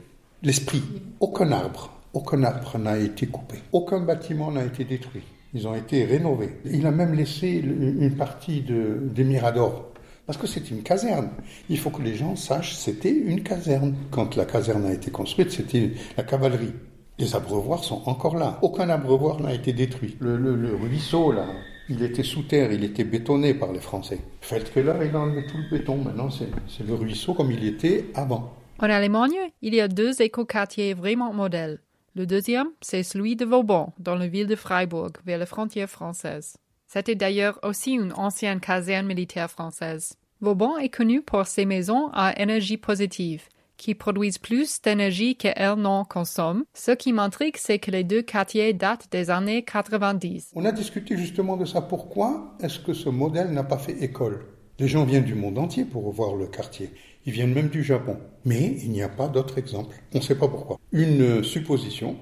[0.44, 0.84] l'esprit.
[1.20, 5.24] Aucun arbre, aucun arbre n'a été coupé, aucun bâtiment n'a été détruit.
[5.54, 6.58] Ils ont été rénovés.
[6.64, 9.92] Il a même laissé une partie de, des miradors
[10.26, 11.30] parce que c'est une caserne.
[11.70, 13.96] Il faut que les gens sachent c'était une caserne.
[14.12, 16.72] Quand la caserne a été construite, c'était la cavalerie.
[17.20, 18.58] Les abreuvoirs sont encore là.
[18.62, 20.16] Aucun abreuvoir n'a été détruit.
[20.22, 21.46] Le, ruisseau, là,
[21.92, 24.20] il était sous terre, il était bétonné par les Français.
[24.40, 25.98] Feldkeller, il a enlevé tout le béton.
[25.98, 28.54] Maintenant, c'est le ruisseau comme il était avant.
[28.80, 31.80] En Allemagne, il y a deux écoquartiers vraiment modèles.
[32.16, 36.58] Le deuxième, c'est celui de Vauban, dans la ville de Freiburg, vers la frontière française.
[36.88, 40.16] C'était d'ailleurs aussi une ancienne caserne militaire française.
[40.40, 43.44] Vauban est connu pour ses maisons à énergie positive,
[43.82, 46.64] qui produisent plus d'énergie qu'elles n'en consomment.
[46.76, 50.52] Ce qui m'intrigue, c'est que les deux quartiers datent des années 90.
[50.54, 51.82] On a discuté justement de ça.
[51.82, 54.46] Pourquoi est-ce que ce modèle n'a pas fait école?
[54.78, 56.92] Les gens viennent du monde entier pour voir le quartier.
[57.26, 58.18] Ils viennent même du Japon.
[58.46, 59.96] Mais il n'y a pas d'autre exemple.
[60.14, 60.80] On ne sait pas pourquoi.
[60.92, 62.18] Une supposition,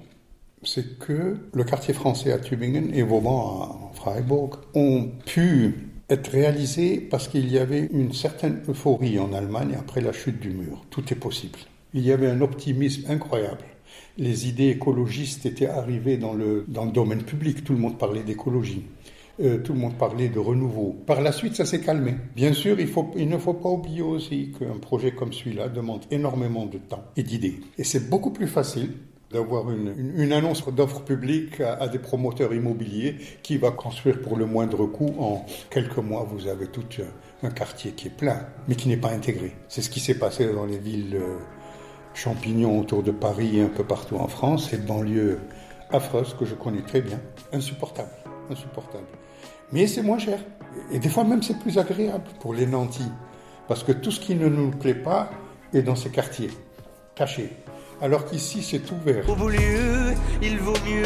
[0.64, 7.00] c'est que le quartier français à Tübingen et Vauban à Freiburg ont pu être réalisés
[7.00, 10.86] parce qu'il y avait une certaine euphorie en Allemagne après la chute du mur.
[10.90, 11.60] Tout est possible.
[11.94, 13.64] Il y avait un optimisme incroyable.
[14.18, 17.64] Les idées écologistes étaient arrivées dans le, dans le domaine public.
[17.64, 18.86] Tout le monde parlait d'écologie.
[19.42, 20.98] Euh, tout le monde parlait de renouveau.
[21.06, 22.16] Par la suite, ça s'est calmé.
[22.36, 26.02] Bien sûr, il, faut, il ne faut pas oublier aussi qu'un projet comme celui-là demande
[26.12, 27.62] énormément de temps et d'idées.
[27.78, 28.92] Et c'est beaucoup plus facile
[29.32, 34.86] d'avoir une, annonce d'offre publique à, des promoteurs immobiliers qui va construire pour le moindre
[34.88, 35.16] coût.
[35.20, 36.86] En quelques mois, vous avez tout
[37.44, 39.56] un quartier qui est plein, mais qui n'est pas intégré.
[39.68, 41.38] C'est ce qui s'est passé dans les villes euh,
[42.16, 44.70] champignons autour de Paris et un peu partout en France.
[44.72, 45.40] Cette banlieue
[45.92, 47.20] affreuse que je connais très bien.
[47.54, 48.12] Insupportable,
[48.50, 49.08] insupportable.
[49.72, 50.40] Mais c'est moins cher.
[50.92, 53.12] Et des fois même c'est plus agréable pour les nantis.
[53.68, 55.30] Parce que tout ce qui ne nous plaît pas
[55.74, 56.50] est dans ces quartiers,
[57.14, 57.52] cachés
[58.02, 59.30] alors qu'ici c'est ouvert.
[59.30, 61.04] Au beau lieu, il vaut mieux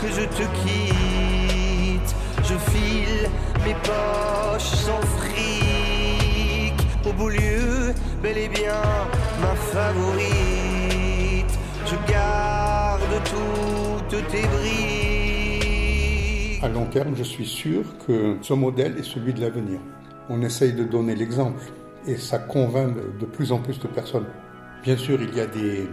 [0.00, 2.14] que je te quitte.
[2.44, 3.28] Je file
[3.64, 6.74] mes poches sans fric.
[7.08, 8.82] Au beau lieu, bel et bien
[9.40, 10.28] ma favorite.
[11.86, 14.98] Je garde toutes tes briques.
[16.62, 19.80] À long terme, je suis sûr que ce modèle est celui de l'avenir.
[20.28, 21.62] On essaye de donner l'exemple
[22.06, 24.26] et ça convainc de plus en plus de personnes.
[24.82, 25.88] Bien sûr, il y a des,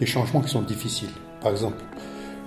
[0.00, 1.10] des changements qui sont difficiles.
[1.42, 1.76] Par exemple,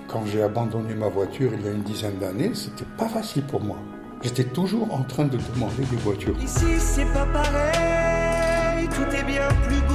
[0.07, 3.61] quand j'ai abandonné ma voiture il y a une dizaine d'années, c'était pas facile pour
[3.61, 3.77] moi.
[4.23, 6.35] J'étais toujours en train de demander des voitures.
[6.41, 9.93] Ici, c'est pas pareil, tout est bien plus beau.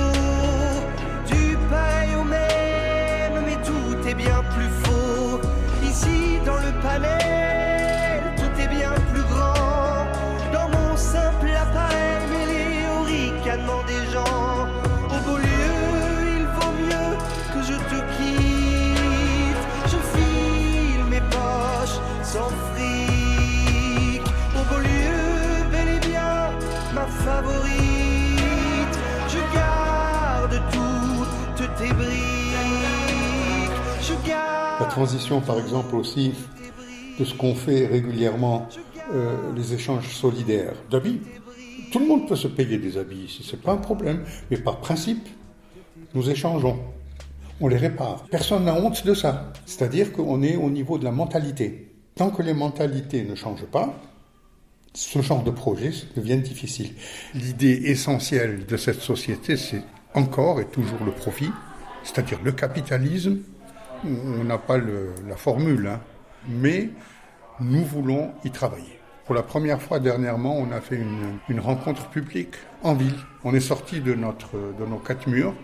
[1.27, 4.88] Du pareil au même, mais tout est bien plus faux.
[34.81, 36.33] La transition, par exemple, aussi
[37.19, 38.69] de ce qu'on fait régulièrement,
[39.13, 41.21] euh, les échanges solidaires d'habits.
[41.91, 44.79] Tout le monde peut se payer des habits ici, c'est pas un problème, mais par
[44.79, 45.27] principe,
[46.15, 46.79] nous échangeons
[47.61, 48.25] on les répare.
[48.31, 49.53] Personne n'a honte de ça.
[49.67, 51.93] C'est-à-dire qu'on est au niveau de la mentalité.
[52.15, 53.95] Tant que les mentalités ne changent pas,
[54.95, 56.93] ce genre de projet devient difficile.
[57.35, 59.83] L'idée essentielle de cette société, c'est
[60.15, 61.51] encore et toujours le profit,
[62.03, 63.39] c'est-à-dire le capitalisme.
[64.05, 66.01] On n'a pas la formule, hein,
[66.49, 66.91] mais
[67.61, 68.99] nous voulons y travailler.
[69.27, 70.99] Pour la première fois dernièrement, on a fait
[71.49, 73.17] une, rencontre publique en ville.
[73.45, 75.55] On est sorti de, notre, de nos quatre murs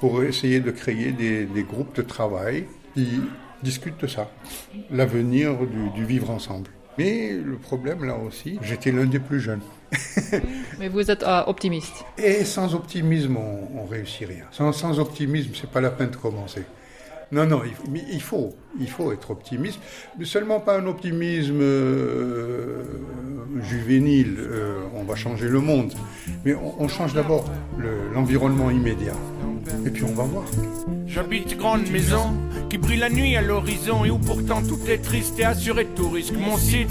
[0.00, 3.20] pour essayer de créer des, des groupes de travail qui
[3.62, 4.30] discute de ça,
[4.90, 5.54] l'avenir
[5.94, 6.70] du, vivre ensemble.
[6.96, 9.60] Mais le problème là aussi, j'étais l'un des plus jeunes.
[10.78, 12.04] Mais vous êtes euh, optimiste.
[12.16, 14.44] Et sans optimisme, on, on réussit rien.
[14.50, 16.64] Sans, sans optimisme, c'est pas la peine de commencer.
[17.30, 19.78] Non, non, il, il, faut, il faut être optimiste,
[20.18, 22.82] mais seulement pas un optimisme euh,
[23.60, 25.92] juvénile, euh, on va changer le monde.
[26.44, 27.44] Mais on, on change d'abord
[27.78, 29.12] le- l'environnement immédiat.
[29.84, 30.44] Et puis on va voir.
[31.06, 32.32] J'habite grande maison
[32.70, 35.90] qui brille la nuit à l'horizon et où pourtant tout est triste et assuré de
[35.90, 36.32] tout risque.
[36.34, 36.90] Mon site,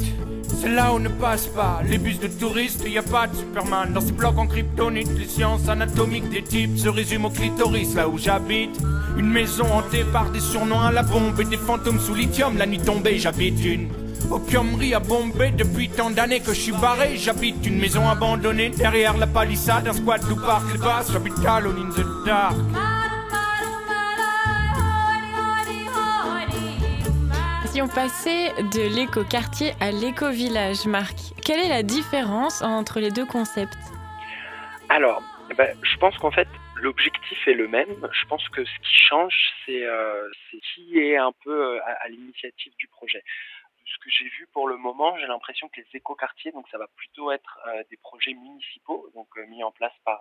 [0.59, 2.87] c'est là où ne passent pas les bus de touristes.
[2.87, 5.09] Y a pas de Superman dans ces blocs en kryptonite.
[5.17, 8.79] Les sciences anatomiques des types se résument au clitoris là où j'habite.
[9.17, 12.57] Une maison hantée par des surnoms à la bombe et des fantômes sous lithium.
[12.57, 13.89] La nuit tombée, j'habite une
[14.31, 15.51] opiumerie à Bombay.
[15.51, 19.87] Depuis tant d'années que je suis barré, j'habite une maison abandonnée derrière la palissade.
[19.87, 21.11] Un squat d'où partent les basses.
[21.11, 22.55] J'habite Alone in the dark.
[27.77, 31.13] Si on passait de l'éco-quartier à l'éco-village, Marc,
[31.45, 33.77] quelle est la différence entre les deux concepts?
[34.89, 37.93] Alors, eh ben, je pense qu'en fait, l'objectif est le même.
[38.11, 40.27] Je pense que ce qui change, c'est euh,
[40.73, 43.23] qui est un peu euh, à, l'initiative du projet.
[43.85, 46.87] Ce que j'ai vu pour le moment, j'ai l'impression que les écoquartiers, donc ça va
[46.95, 50.19] plutôt être euh, des projets municipaux, donc mis en place par,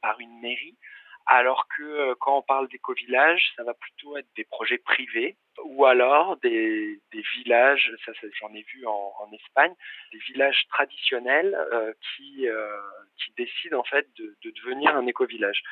[0.00, 0.78] par une mairie,
[1.26, 5.84] alors que euh, quand on parle d'éco-village, ça va plutôt être des projets privés ou
[5.84, 9.74] alors des, des villages, ça, j'en ai vu en, Espagne,
[10.12, 12.76] des villages traditionnels euh, qui, euh,
[13.18, 15.62] qui décident en fait de, de devenir un éco-village.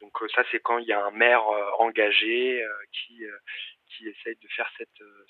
[0.00, 1.44] Donc ça c'est quand il y a un maire
[1.78, 3.24] engagé qui,
[3.88, 4.88] qui essaye de faire cette,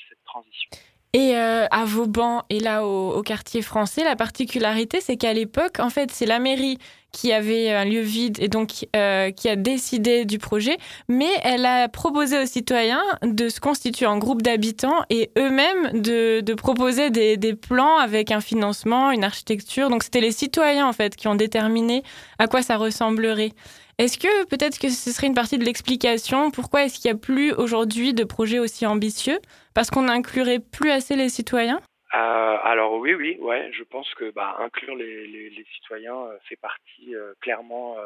[0.08, 0.70] cette transition.
[1.14, 5.78] Et euh, à Vauban et là au, au quartier français, la particularité, c'est qu'à l'époque,
[5.78, 6.78] en fait, c'est la mairie
[7.12, 11.66] qui avait un lieu vide et donc euh, qui a décidé du projet, mais elle
[11.66, 17.10] a proposé aux citoyens de se constituer en groupe d'habitants et eux-mêmes de, de proposer
[17.10, 19.90] des, des plans avec un financement, une architecture.
[19.90, 22.02] Donc c'était les citoyens en fait qui ont déterminé
[22.38, 23.52] à quoi ça ressemblerait.
[24.02, 27.20] Est-ce que peut-être que ce serait une partie de l'explication pourquoi est-ce qu'il n'y a
[27.20, 29.38] plus aujourd'hui de projets aussi ambitieux?
[29.74, 31.80] Parce qu'on n'inclurait plus assez les citoyens?
[32.12, 36.36] Euh, alors oui, oui, ouais, je pense que bah, inclure les, les, les citoyens euh,
[36.48, 38.00] fait partie euh, clairement euh,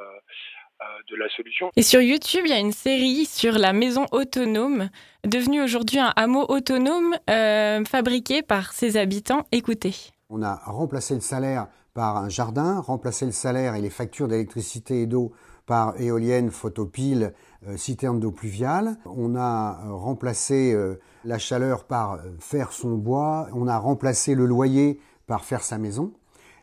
[0.82, 1.70] euh, de la solution.
[1.76, 4.90] Et sur YouTube, il y a une série sur la maison autonome,
[5.24, 9.46] devenue aujourd'hui un hameau autonome euh, fabriqué par ses habitants.
[9.50, 9.94] Écoutez.
[10.28, 15.00] On a remplacé le salaire par un jardin, remplacé le salaire et les factures d'électricité
[15.00, 15.32] et d'eau
[15.64, 17.32] par éoliennes, photopiles,
[17.66, 18.98] euh, citernes d'eau pluviale.
[19.06, 23.48] On a euh, remplacé euh, la chaleur par faire son bois.
[23.54, 26.12] On a remplacé le loyer par faire sa maison.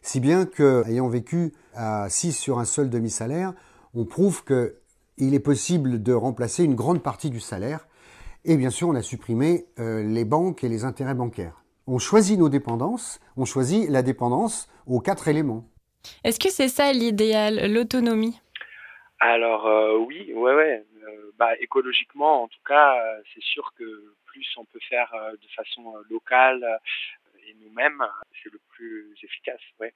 [0.03, 3.55] Si bien que, ayant vécu à 6 sur un seul demi-salaire,
[3.95, 4.75] on prouve que
[5.17, 7.87] il est possible de remplacer une grande partie du salaire.
[8.45, 11.62] Et bien sûr, on a supprimé les banques et les intérêts bancaires.
[11.85, 15.65] On choisit nos dépendances, on choisit la dépendance aux quatre éléments.
[16.23, 18.39] Est-ce que c'est ça l'idéal, l'autonomie?
[19.19, 20.85] Alors euh, oui, ouais, ouais.
[21.03, 25.31] Euh, bah, écologiquement, en tout cas, euh, c'est sûr que plus on peut faire euh,
[25.31, 28.03] de façon euh, locale euh, et nous-mêmes,
[28.41, 29.93] c'est le plus efficace, ouais.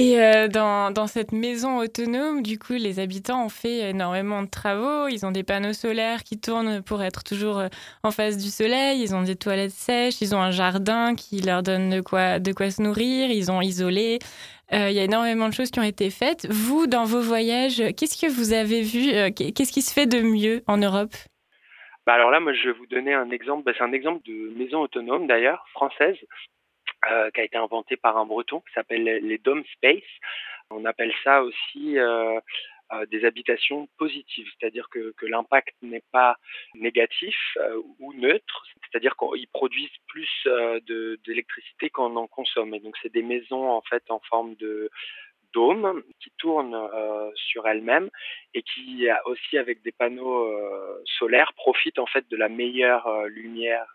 [0.00, 5.08] Et euh, dans, cette maison autonome, du coup, les habitants ont fait énormément de travaux.
[5.08, 7.66] Ils ont des panneaux solaires qui tournent pour être toujours euh,
[8.04, 9.02] en face du soleil.
[9.02, 10.20] Ils ont des toilettes sèches.
[10.20, 13.32] Ils ont un jardin qui leur donne de quoi, de quoi se nourrir.
[13.32, 14.20] Ils ont isolé.
[14.72, 16.46] Euh, Il y a énormément de choses qui ont été faites.
[16.48, 20.62] Vous, dans vos voyages, qu'est-ce que vous avez vu Qu'est-ce qui se fait de mieux
[20.68, 21.10] en Europe?
[22.06, 23.64] Bah alors là, moi, je vais vous donner un exemple.
[23.64, 26.16] Bah, c'est un exemple de maison autonome, d'ailleurs, française,
[27.06, 30.02] euh, qui a été inventée par un breton, qui s'appelle les Dome Space.
[30.70, 32.40] On appelle ça aussi euh,
[32.92, 36.36] euh, des habitations positives, c'est-à-dire que, l'impact n'est pas
[36.74, 37.36] négatif
[38.00, 40.48] ou neutre, c'est-à-dire qu'ils produisent plus
[41.24, 42.74] d'électricité qu'on en consomme.
[42.74, 44.90] Et donc, c'est des maisons, en fait, en forme de
[45.52, 46.90] dôme qui tournent
[47.36, 48.10] sur elles-mêmes
[48.54, 50.52] et qui aussi avec des panneaux
[51.04, 53.86] solaires profitent en fait de la meilleure lumière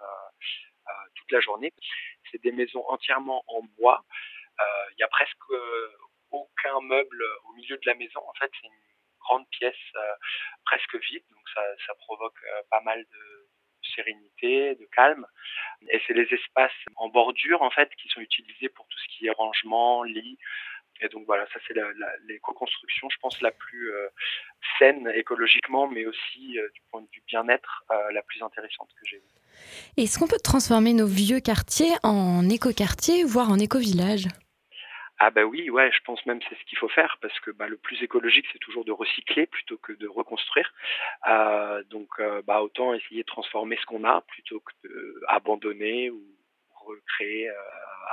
[1.16, 1.74] toute la journée.
[2.34, 4.04] C'est des maisons entièrement en bois.
[4.60, 4.64] Euh,
[4.98, 5.92] Il y a presque euh,
[6.32, 8.20] aucun meuble au milieu de la maison.
[8.28, 8.74] En fait, c'est une
[9.20, 10.14] grande pièce euh,
[10.66, 12.40] presque vide, donc ça, provoque
[12.72, 13.48] pas mal de
[13.96, 15.26] sérénité, de calme.
[15.90, 19.28] Et c'est les espaces en bordure en fait qui sont utilisés pour tout ce qui
[19.28, 20.38] est rangement, lit.
[21.02, 21.76] Et donc voilà, ça c'est
[22.28, 23.92] l'éco-construction, je pense, la plus
[24.80, 29.43] saine écologiquement, mais aussi du point de vue bien-être, la plus intéressante que j'ai vue.
[29.98, 34.28] Est-ce qu'on peut transformer nos vieux quartiers en éco-quartiers, voire en éco-village
[35.20, 37.52] Ah bah oui, ouais, je pense même que c'est ce qu'il faut faire parce que
[37.52, 40.74] bah, le plus écologique c'est toujours de recycler plutôt que de reconstruire.
[41.30, 46.22] Euh, donc euh, bah autant essayer de transformer ce qu'on a plutôt que d'abandonner ou
[46.86, 47.54] recréer euh,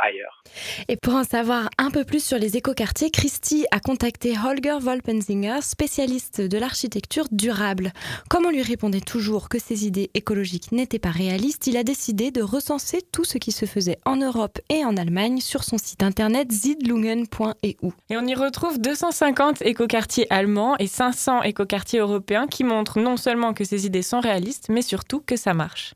[0.03, 0.43] ailleurs.
[0.89, 5.61] Et pour en savoir un peu plus sur les écoquartiers, Christy a contacté Holger Wolpensinger,
[5.63, 7.93] spécialiste de l'architecture durable.
[8.29, 12.31] Comme on lui répondait toujours que ses idées écologiques n'étaient pas réalistes, il a décidé
[12.31, 16.03] de recenser tout ce qui se faisait en Europe et en Allemagne sur son site
[16.03, 17.27] internet zidlungen.eu.
[17.63, 23.55] Et on y retrouve 250 écoquartiers allemands et 500 écoquartiers européens qui montrent non seulement
[23.55, 25.93] que ces idées sont réalistes, mais surtout que ça marche.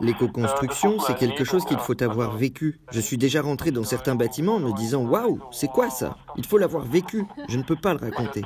[0.00, 2.80] L'éco-construction, c'est quelque chose qu'il faut avoir vécu.
[2.90, 6.16] Je suis déjà rentré dans certains bâtiments me disant Waouh, c'est quoi ça?
[6.36, 7.24] Il faut l'avoir vécu.
[7.48, 8.42] Je ne peux pas le raconter.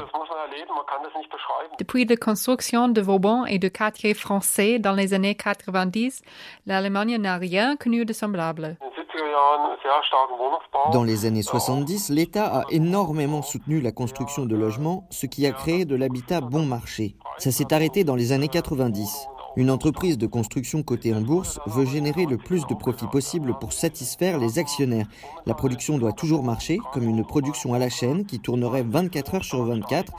[1.79, 6.23] Depuis la construction de Vauban et de quartiers français dans les années 90,
[6.67, 8.77] l'Allemagne n'a rien connu de semblable.
[10.93, 15.53] Dans les années 70, l'État a énormément soutenu la construction de logements, ce qui a
[15.53, 17.17] créé de l'habitat bon marché.
[17.39, 19.29] Ça s'est arrêté dans les années 90.
[19.55, 23.75] Une entreprise de construction cotée en bourse veut générer le plus de profit possible pour
[23.75, 25.07] satisfaire les actionnaires.
[25.45, 29.45] La production doit toujours marcher, comme une production à la chaîne qui tournerait 24 heures
[29.45, 30.11] sur 24,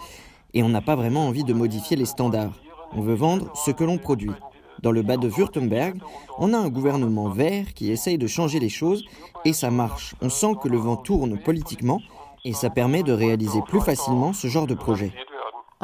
[0.54, 2.54] et on n'a pas vraiment envie de modifier les standards.
[2.96, 4.30] On veut vendre ce que l'on produit.
[4.84, 6.00] Dans le bas de Württemberg,
[6.38, 9.04] on a un gouvernement vert qui essaye de changer les choses
[9.46, 10.14] et ça marche.
[10.22, 12.02] On sent que le vent tourne politiquement
[12.46, 15.12] et ça permet de réaliser plus facilement ce genre de projet.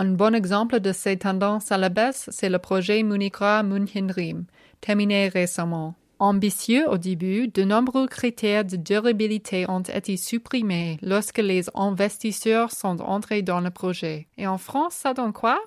[0.01, 4.45] Un bon exemple de ces tendances à la baisse, c'est le projet Munigra Munchenrim,
[4.79, 5.93] terminé récemment.
[6.19, 13.01] Ambitieux au début, de nombreux critères de durabilité ont été supprimés lorsque les investisseurs sont
[13.01, 14.27] entrés dans le projet.
[14.37, 15.59] Et en France, ça donne quoi?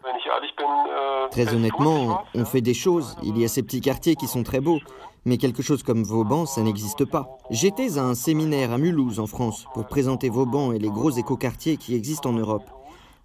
[1.30, 3.14] Très honnêtement, on fait des choses.
[3.22, 4.80] Il y a ces petits quartiers qui sont très beaux.
[5.26, 7.36] Mais quelque chose comme Vauban, ça n'existe pas.
[7.50, 11.76] J'étais à un séminaire à Mulhouse, en France, pour présenter Vauban et les gros écoquartiers
[11.76, 12.64] qui existent en Europe.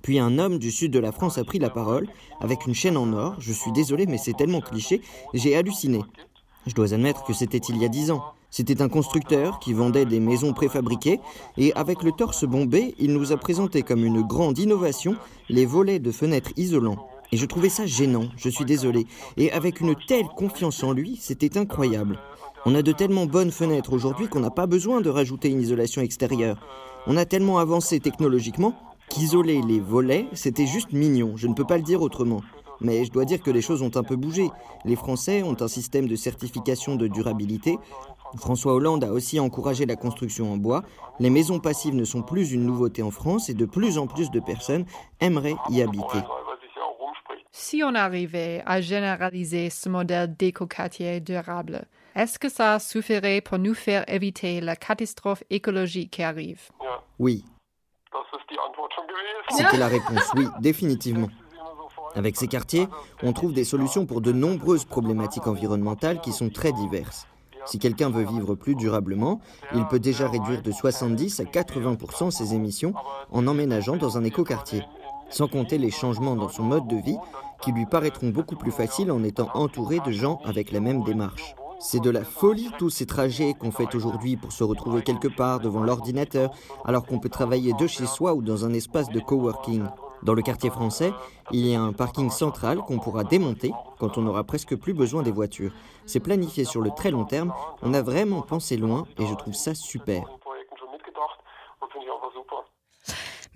[0.01, 2.07] Puis un homme du sud de la France a pris la parole,
[2.39, 3.35] avec une chaîne en or.
[3.39, 5.01] Je suis désolé, mais c'est tellement cliché,
[5.33, 6.01] j'ai halluciné.
[6.65, 8.23] Je dois admettre que c'était il y a dix ans.
[8.49, 11.19] C'était un constructeur qui vendait des maisons préfabriquées,
[11.57, 15.15] et avec le torse bombé, il nous a présenté comme une grande innovation
[15.49, 17.07] les volets de fenêtres isolants.
[17.31, 19.05] Et je trouvais ça gênant, je suis désolé.
[19.35, 22.19] Et avec une telle confiance en lui, c'était incroyable.
[22.65, 26.01] On a de tellement bonnes fenêtres aujourd'hui qu'on n'a pas besoin de rajouter une isolation
[26.01, 26.57] extérieure.
[27.05, 28.73] On a tellement avancé technologiquement
[29.09, 32.41] qu'isoler les volets, c'était juste mignon, je ne peux pas le dire autrement.
[32.79, 34.49] Mais je dois dire que les choses ont un peu bougé.
[34.85, 37.77] Les Français ont un système de certification de durabilité.
[38.37, 40.83] François Hollande a aussi encouragé la construction en bois.
[41.19, 44.29] Les maisons passives ne sont plus une nouveauté en France et de plus en plus
[44.29, 44.85] de personnes
[45.19, 46.19] aimeraient y habiter.
[47.51, 51.85] Si on arrivait à généraliser ce modèle d'écoquartier durable,
[52.15, 56.61] est-ce que ça suffirait pour nous faire éviter la catastrophe écologique qui arrive?
[57.17, 57.43] Oui.
[59.49, 61.29] C'était la réponse, oui, définitivement.
[62.15, 62.87] Avec ces quartiers,
[63.23, 67.27] on trouve des solutions pour de nombreuses problématiques environnementales qui sont très diverses.
[67.65, 69.41] Si quelqu'un veut vivre plus durablement,
[69.75, 72.93] il peut déjà réduire de 70 à 80% ses émissions
[73.31, 74.83] en emménageant dans un écoquartier,
[75.29, 77.17] sans compter les changements dans son mode de vie
[77.61, 81.55] qui lui paraîtront beaucoup plus faciles en étant entouré de gens avec la même démarche.
[81.79, 85.59] C'est de la folie tous ces trajets qu'on fait aujourd'hui pour se retrouver quelque part
[85.59, 86.51] devant l'ordinateur
[86.85, 89.83] alors qu'on peut travailler de chez soi ou dans un espace de coworking.
[90.23, 91.13] Dans le quartier français,
[91.51, 95.21] il y a un parking central qu'on pourra démonter quand on n'aura presque plus besoin
[95.21, 95.71] des voitures.
[96.07, 97.53] C'est planifié sur le très long terme,
[97.83, 100.36] on a vraiment pensé loin et je trouve ça super.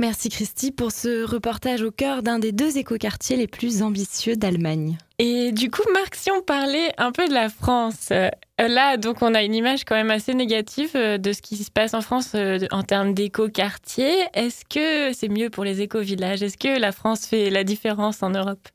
[0.02, 4.98] Merci Christy pour ce reportage au cœur d'un des deux écoquartiers les plus ambitieux d'Allemagne.
[5.20, 9.22] Et du coup, Marc, si on parlait un peu de la France, euh, là, donc,
[9.22, 12.02] on a une image quand même assez négative euh, de ce qui se passe en
[12.02, 14.26] France euh, en termes d'éco-quartiers.
[14.34, 16.42] Est-ce que c'est mieux pour les éco-villages?
[16.42, 18.70] Est-ce que la France fait la différence en Europe?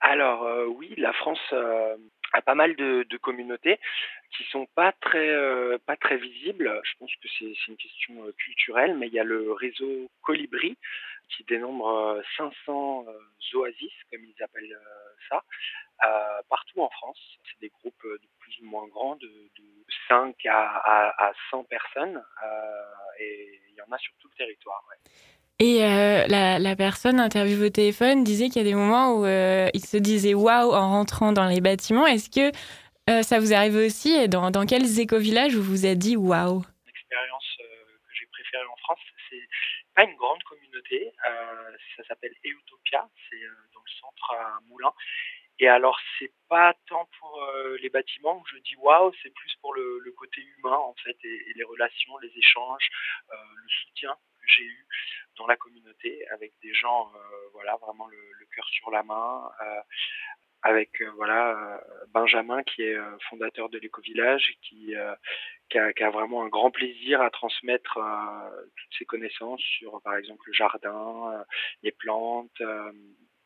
[0.00, 0.44] Alors,
[0.76, 3.78] oui, la France a pas mal de, de, communautés
[4.36, 6.80] qui sont pas très euh, pas très visibles.
[6.84, 10.76] Je pense que c'est une question euh, culturelle, mais il y a le réseau Colibri
[11.28, 14.78] qui dénombre 500 euh, oasis, comme ils appellent
[15.30, 15.42] ça,
[16.48, 17.18] partout en France.
[17.44, 19.64] C'est des groupes de plus ou moins grands, de, de
[20.08, 22.22] 5 à, à, 100 personnes,
[23.18, 24.82] et il y en a sur tout le territoire.
[25.58, 29.68] Et la, la, personne interviewée au téléphone disait qu'il y a des moments où euh,
[29.74, 32.06] il se disait waouh en rentrant dans les bâtiments.
[32.06, 32.56] Est-ce que
[33.10, 36.62] euh, ça vous arrive aussi Et dans, quels éco-villages vous vous êtes dit waouh?
[36.86, 39.00] L'expérience que j'ai préférée en France,
[39.30, 39.48] c'est
[39.94, 41.12] pas une grande communauté.
[41.96, 43.08] ça s'appelle Eutopia.
[43.28, 43.40] C'est
[43.74, 44.94] dans le centre à Moulins.
[45.58, 47.46] Et alors, c'est pas tant pour
[47.80, 51.52] les bâtiments où je dis waouh, c'est plus pour le, côté humain en fait et,
[51.56, 52.88] les relations, les échanges,
[53.30, 54.86] le soutien que j'ai eu
[55.36, 57.18] dans la communauté avec des gens, euh,
[57.52, 58.18] voilà, vraiment le,
[58.54, 59.50] cœur sur la main.
[60.64, 61.80] Euh, avec euh, voilà
[62.12, 62.96] Benjamin qui est
[63.28, 64.94] fondateur de l'éco-village qui,
[65.68, 67.98] qui a, qui, a, vraiment un grand plaisir à transmettre
[68.76, 71.44] toutes ses connaissances sur par exemple le jardin,
[71.82, 72.62] les plantes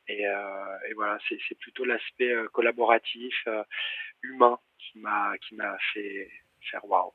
[0.08, 3.46] et, et, voilà c'est plutôt l'aspect collaboratif
[4.22, 6.30] humain qui m'a qui m'a fait
[6.70, 7.12] faire waouh.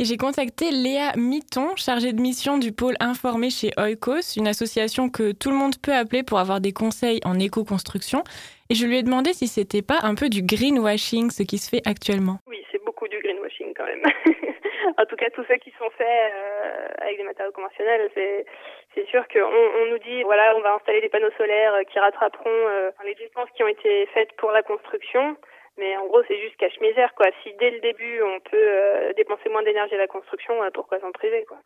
[0.00, 5.32] J'ai contacté Léa Mitton, chargée de mission du pôle informé chez Oikos, une association que
[5.32, 8.22] tout le monde peut appeler pour avoir des conseils en éco-construction.
[8.70, 11.68] Et je lui ai demandé si c'était pas un peu du greenwashing ce qui se
[11.68, 12.38] fait actuellement.
[12.46, 14.04] Oui, c'est beaucoup du greenwashing quand même.
[14.98, 19.26] en tout cas, tous ceux qui sont faits euh, avec des matériaux conventionnels, c'est sûr
[19.26, 23.16] qu'on on nous dit voilà, on va installer des panneaux solaires qui rattraperont euh, les
[23.16, 25.36] dépenses qui ont été faites pour la construction.
[25.78, 27.26] Mais en gros, c'est juste cache-misère, quoi.
[27.42, 30.98] Si dès le début, on peut euh, dépenser moins d'énergie à la construction, euh, pourquoi
[31.00, 31.58] s'en priver, quoi.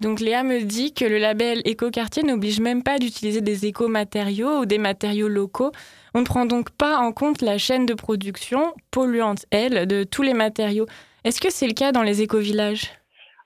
[0.00, 4.66] Donc Léa me dit que le label éco-quartier n'oblige même pas d'utiliser des éco-matériaux ou
[4.66, 5.70] des matériaux locaux.
[6.14, 10.20] On ne prend donc pas en compte la chaîne de production, polluante, elle, de tous
[10.20, 10.84] les matériaux.
[11.24, 12.92] Est-ce que c'est le cas dans les éco-villages?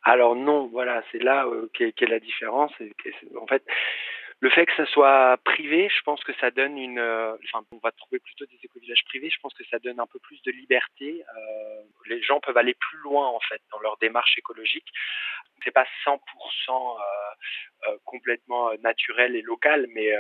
[0.03, 2.73] Alors non, voilà, c'est là euh, qu'est la différence.
[3.41, 3.63] En fait,
[4.41, 6.99] le fait que ça soit privé, je pense que ça donne une.
[6.99, 9.29] Euh, enfin, on va trouver plutôt des écovillages privés.
[9.29, 11.23] Je pense que ça donne un peu plus de liberté.
[11.37, 14.89] Euh, les gens peuvent aller plus loin en fait dans leur démarche écologique.
[15.63, 16.17] C'est pas 100%
[16.71, 20.11] euh, complètement naturel et local, mais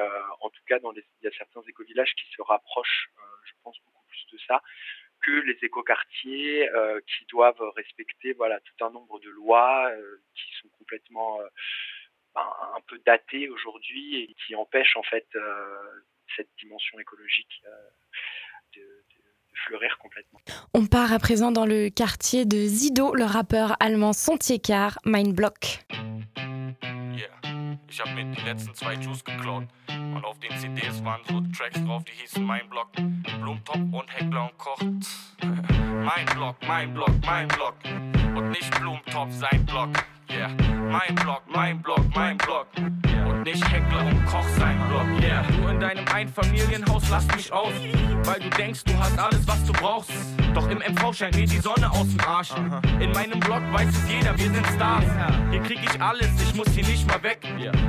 [0.40, 3.08] en tout cas, dans il y a certains écovillages qui se rapprochent,
[3.46, 4.62] je pense beaucoup plus de ça
[5.22, 6.68] que les écoquartiers
[7.06, 9.90] qui doivent respecter voilà tout un nombre de lois
[10.34, 11.40] qui sont complètement
[12.34, 12.42] ben,
[12.76, 15.76] un peu daté aujourd'hui et qui empêche en fait euh,
[16.36, 17.70] cette dimension écologique euh,
[18.74, 20.40] de, de, fleurir complètement.
[20.72, 25.80] On part à présent dans le quartier de Zido, le rappeur allemand Sontiekar, Mindblock.
[27.92, 29.64] Ich hab mir die letzten zwei Juice geklaut.
[29.88, 34.44] Und auf den CDs waren so Tracks drauf, die hießen Mein Block, Blumentop und Heckler
[34.44, 34.80] und Koch.
[35.42, 37.74] mein Block, mein Block, mein Block.
[38.36, 39.90] Und nicht Blumentop, sein Block.
[40.30, 40.48] Yeah,
[40.92, 42.68] mein Block, mein Block, mein Block.
[42.76, 45.42] Und nicht Heckler und Koch sein Block, yeah.
[45.42, 47.72] Du in deinem Einfamilienhaus lass mich aus,
[48.24, 50.10] weil du denkst, du hast alles, was du brauchst.
[50.54, 52.50] Doch im MV scheint mir die Sonne aus dem Arsch.
[53.00, 55.04] In meinem Block weiß es jeder, wir sind Stars.
[55.50, 57.38] Hier krieg ich alles, ich muss hier nicht mal weg.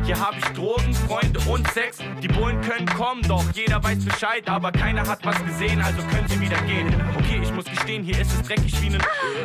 [0.04, 1.98] Hier hab ich Drogen, Freunde und Sex.
[2.22, 4.48] Die Bullen können kommen, doch jeder weiß Bescheid.
[4.48, 6.94] Aber keiner hat was gesehen, also können sie wieder gehen.
[7.18, 9.00] Okay, ich muss gestehen, hier ist es dreckig wie ne.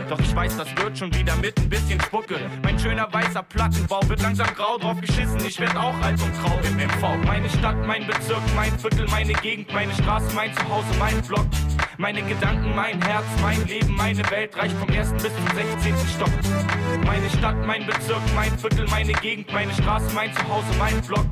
[0.09, 2.39] Doch ich weiß, das wird schon wieder mit ein bisschen Spucke.
[2.63, 5.41] Mein schöner weißer Plattenbau wird langsam grau drauf geschissen.
[5.47, 7.27] Ich werd auch alt und grau im MV.
[7.27, 11.47] Meine Stadt, mein Bezirk, mein Viertel, meine Gegend, meine Straße, mein Zuhause, mein Block.
[11.99, 15.95] Meine Gedanken, mein Herz, mein Leben, meine Welt reicht vom ersten bis zum 16.
[16.17, 16.31] Stock.
[17.05, 21.27] Meine Stadt, mein Bezirk, mein Viertel, meine Gegend, meine Straße, mein Zuhause, mein Block.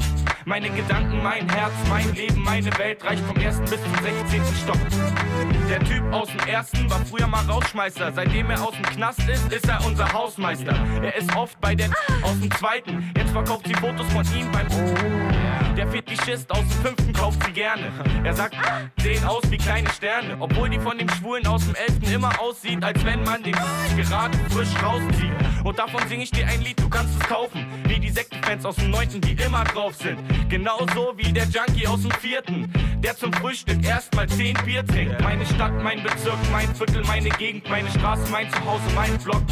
[0.47, 3.95] Meine Gedanken, mein Herz, mein Leben, meine Welt reicht vom ersten bis zum
[4.31, 4.43] 16.
[4.63, 4.79] Stock.
[5.71, 8.13] Der Typ aus dem ersten war früher mal Rausschmeißer.
[8.15, 10.77] Seitdem er aus dem Knast ist, ist er unser Hausmeister.
[11.03, 11.89] Er ist oft bei der
[12.23, 13.11] aus dem zweiten.
[13.17, 15.44] Jetzt verkauft sie Fotos von ihm much.
[15.77, 17.91] Der Fetischist aus dem fünften kauft sie gerne.
[18.23, 18.55] Er sagt,
[19.03, 20.37] sehen aus wie kleine Sterne.
[20.39, 23.57] Obwohl die von dem Schwulen aus dem elften immer aussieht, als wenn man den
[23.97, 25.33] gerade frisch rauszieht.
[25.65, 27.67] Und davon singe ich dir ein Lied, du kannst es kaufen.
[27.89, 30.19] Wie die Sektenfans aus dem neunten, die immer drauf sind.
[30.49, 32.73] Genauso wie der Junkie aus dem vierten,
[33.03, 35.21] der zum Frühstück erstmal zehn Bier trinkt.
[35.23, 39.43] Meine Stadt, mein Bezirk, mein Viertel, meine Gegend, meine Straße, mein Zuhause, mein Block.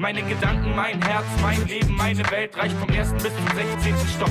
[0.00, 3.94] Meine Gedanken, mein Herz, mein Leben, meine Welt reicht vom ersten bis zum 16.
[4.16, 4.30] Stock.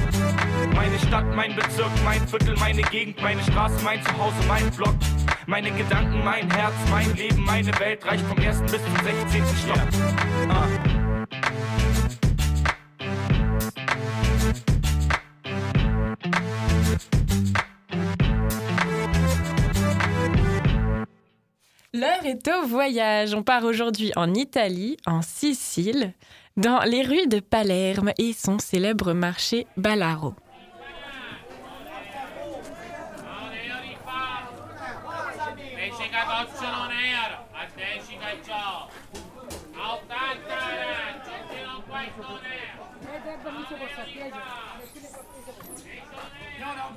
[0.73, 4.95] Meine Stadt, mein Bezirk, mein Viertel, meine Gegend, meine Straße, mein Zuhause, mein Block.
[5.45, 9.43] Meine Gedanken, mein Herz, mein Leben, meine Welt reicht vom ersten bis zum 16.
[9.63, 9.77] Stock.
[10.49, 10.67] Ah.
[21.93, 23.35] L'heure est au voyage.
[23.35, 26.13] On part aujourd'hui en Italie, en Sicile,
[26.57, 30.33] dans les rues de Palerme et son célèbre marché Ballaro.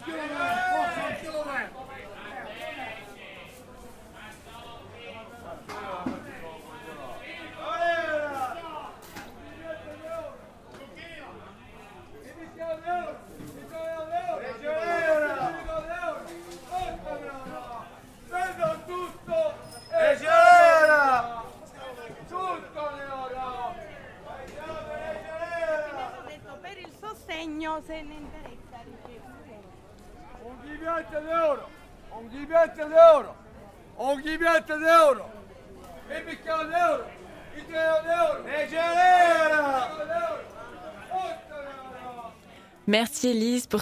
[0.06, 0.49] Se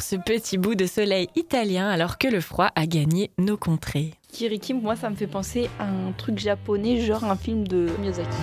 [0.08, 4.14] ce petit bout de soleil italien alors que le froid a gagné nos contrées.
[4.32, 8.38] Kiriki, moi, ça me fait penser à un truc japonais, genre un film de Miyazaki.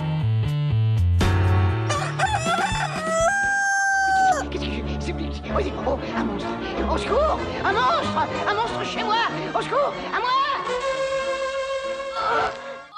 [5.88, 6.48] Oh, un monstre
[6.92, 9.16] Au secours Un monstre Un monstre chez moi
[9.58, 10.30] Au secours À moi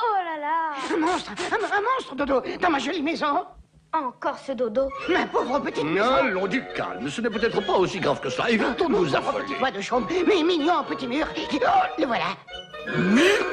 [0.02, 3.46] Oh là là Un monstre un, un monstre, Dodo Dans ma jolie maison
[3.92, 4.88] Encore ce dodo.
[5.08, 8.50] Ma pauvre petite Allons du calme, ce n'est peut-être pas aussi grave que ça.
[8.50, 9.46] Évitons de nous affoler.
[9.58, 11.26] Toit de chambre, mais mignon petit mur.
[11.36, 11.68] Oh,
[11.98, 12.36] le voilà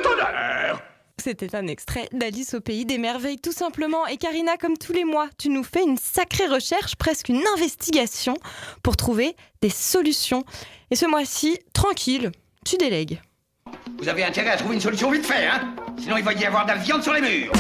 [0.04, 0.82] Tonnerre
[1.22, 4.06] C'était un extrait d'Alice au pays des merveilles tout simplement.
[4.08, 8.36] Et Karina, comme tous les mois, tu nous fais une sacrée recherche, presque une investigation
[8.84, 10.44] pour trouver des solutions.
[10.92, 12.32] Et ce mois-ci, tranquille,
[12.66, 13.22] tu délègues.
[14.00, 16.66] Vous avez intérêt à trouver une solution vite fait, hein Sinon il va y avoir
[16.66, 17.54] de la viande sur les murs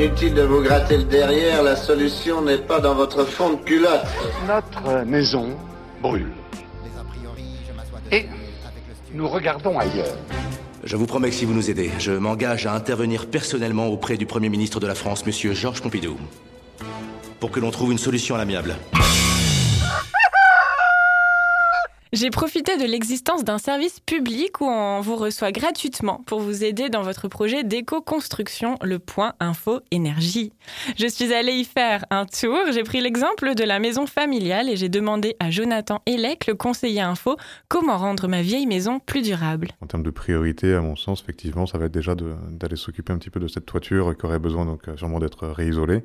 [0.00, 4.06] Inutile de vous gratter le derrière, la solution n'est pas dans votre fond de culotte.
[4.48, 5.50] Notre maison
[6.00, 6.32] brûle.
[8.10, 8.24] Et
[9.12, 10.16] nous regardons ailleurs.
[10.84, 14.24] Je vous promets que si vous nous aidez, je m'engage à intervenir personnellement auprès du
[14.24, 16.16] Premier ministre de la France, Monsieur Georges Pompidou,
[17.38, 18.76] pour que l'on trouve une solution à l'amiable.
[22.12, 26.88] J'ai profité de l'existence d'un service public où on vous reçoit gratuitement pour vous aider
[26.88, 30.52] dans votre projet d'éco-construction, le point info énergie.
[30.98, 34.74] Je suis allée y faire un tour, j'ai pris l'exemple de la maison familiale et
[34.74, 37.36] j'ai demandé à Jonathan Elec, le conseiller info,
[37.68, 39.68] comment rendre ma vieille maison plus durable.
[39.80, 43.18] En termes de priorité, à mon sens, effectivement, ça va être déjà d'aller s'occuper un
[43.18, 46.02] petit peu de cette toiture qui aurait besoin donc euh, sûrement d'être réisolée.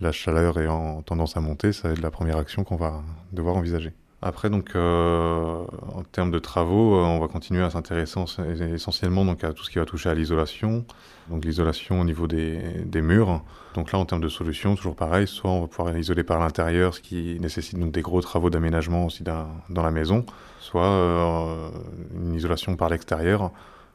[0.00, 3.04] La chaleur est en tendance à monter, ça va être la première action qu'on va
[3.32, 3.92] devoir envisager.
[4.26, 5.64] Après, donc, euh,
[5.94, 8.26] en termes de travaux, euh, on va continuer à s'intéresser en-
[8.74, 10.84] essentiellement donc, à tout ce qui va toucher à l'isolation.
[11.30, 13.44] Donc, l'isolation au niveau des, murs.
[13.74, 16.92] Donc là, en termes de solutions, toujours pareil, soit on va pouvoir isoler par l'intérieur,
[16.94, 20.26] ce qui nécessite donc des gros travaux d'aménagement aussi dans, la maison,
[20.58, 21.68] soit euh,
[22.16, 23.52] une isolation par l'extérieur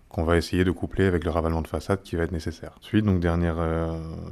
[0.08, 2.72] qu'on va essayer de coupler avec le ravalement de façade qui va être nécessaire.
[2.80, 3.58] Ensuite, donc dernière,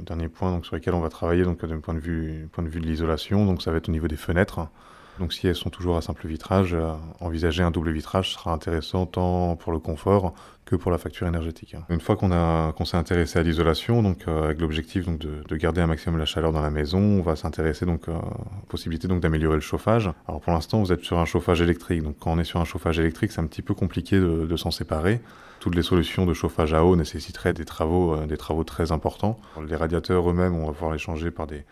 [0.02, 2.80] dernier point donc, sur lequel on va travailler d'un point de vue point de vue
[2.80, 4.68] de l'isolation, ça va être au niveau des fenêtres.
[5.20, 9.04] Donc si elles sont toujours à simple vitrage, euh, envisager un double vitrage sera intéressant
[9.04, 10.32] tant pour le confort
[10.64, 11.76] que pour la facture énergétique.
[11.90, 15.86] Une fois qu'on s'est intéressé à l'isolation, donc euh, avec l'objectif de, de garder un
[15.86, 19.56] maximum la chaleur dans la maison, on va s'intéresser donc euh, aux possibilités donc d'améliorer
[19.56, 20.10] le chauffage.
[20.26, 22.64] Alors pour l'instant, vous êtes sur un chauffage électrique, donc quand on est sur un
[22.64, 25.20] chauffage électrique, c'est un petit peu compliqué de, s'en séparer.
[25.60, 29.38] Toutes les solutions de chauffage à eau nécessiteraient des travaux, des travaux très importants.
[29.68, 31.64] Les radiateurs eux-mêmes, on va pouvoir les changer par des,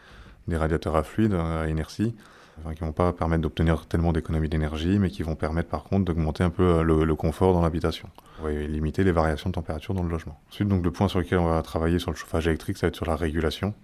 [0.48, 2.14] des radiateurs à fluide, à inertie,
[2.60, 6.04] enfin, qui vont pas permettre d'obtenir tellement d'économies d'énergie, mais qui vont permettre par contre
[6.04, 8.08] d'augmenter un peu euh, le, confort dans l'habitation.
[8.40, 10.40] On va limiter les variations de température dans le logement.
[10.50, 12.88] Ensuite, donc, le point sur lequel on va travailler sur le chauffage électrique, ça va
[12.88, 13.74] être sur la régulation.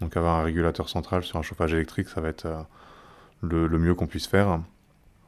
[0.00, 2.62] Donc avoir un régulateur central sur un chauffage électrique, ça va être euh,
[3.40, 4.60] le, le mieux qu'on puisse faire.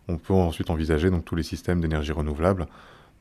[0.09, 2.66] On peut ensuite envisager donc, tous les systèmes d'énergie renouvelable,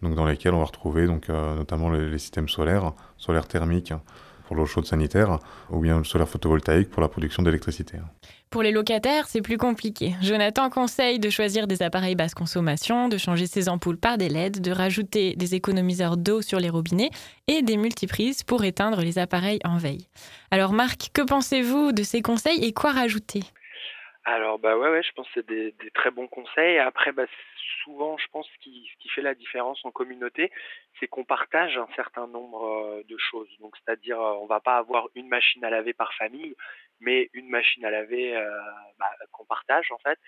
[0.02, 3.94] donc, dans lesquels on va retrouver donc, euh, notamment les, les systèmes solaires, solaire thermique
[4.46, 7.98] pour l'eau chaude sanitaire, ou bien le solaire photovoltaïque pour la production d'électricité.
[8.54, 10.12] Pour les locataires, c'est plus compliqué.
[10.22, 14.62] Jonathan conseille de choisir des appareils basse consommation, de changer ses ampoules par des LED,
[14.62, 17.10] de rajouter des économiseurs d'eau sur les robinets
[17.48, 20.06] et des multiprises pour éteindre les appareils en veille.
[20.52, 23.40] Alors Marc, que pensez-vous de ces conseils et quoi rajouter?
[24.24, 26.78] Alors bah ouais, ouais je pense que c'est des, très bons conseils.
[26.78, 27.26] Après bah,
[27.84, 30.52] souvent je pense qui, ce qui fait la différence en communauté,
[31.00, 33.50] c'est qu'on partage un certain nombre euh, de choses.
[33.60, 36.56] Donc c'est-à-dire euh, on va pas avoir une machine à laver par famille,
[37.00, 38.62] mais une machine à laver euh,
[38.98, 40.20] bah, qu'on partage en fait.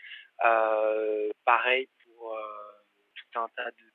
[0.43, 2.41] Euh, pareil pour euh,
[3.15, 3.85] tout un tas de,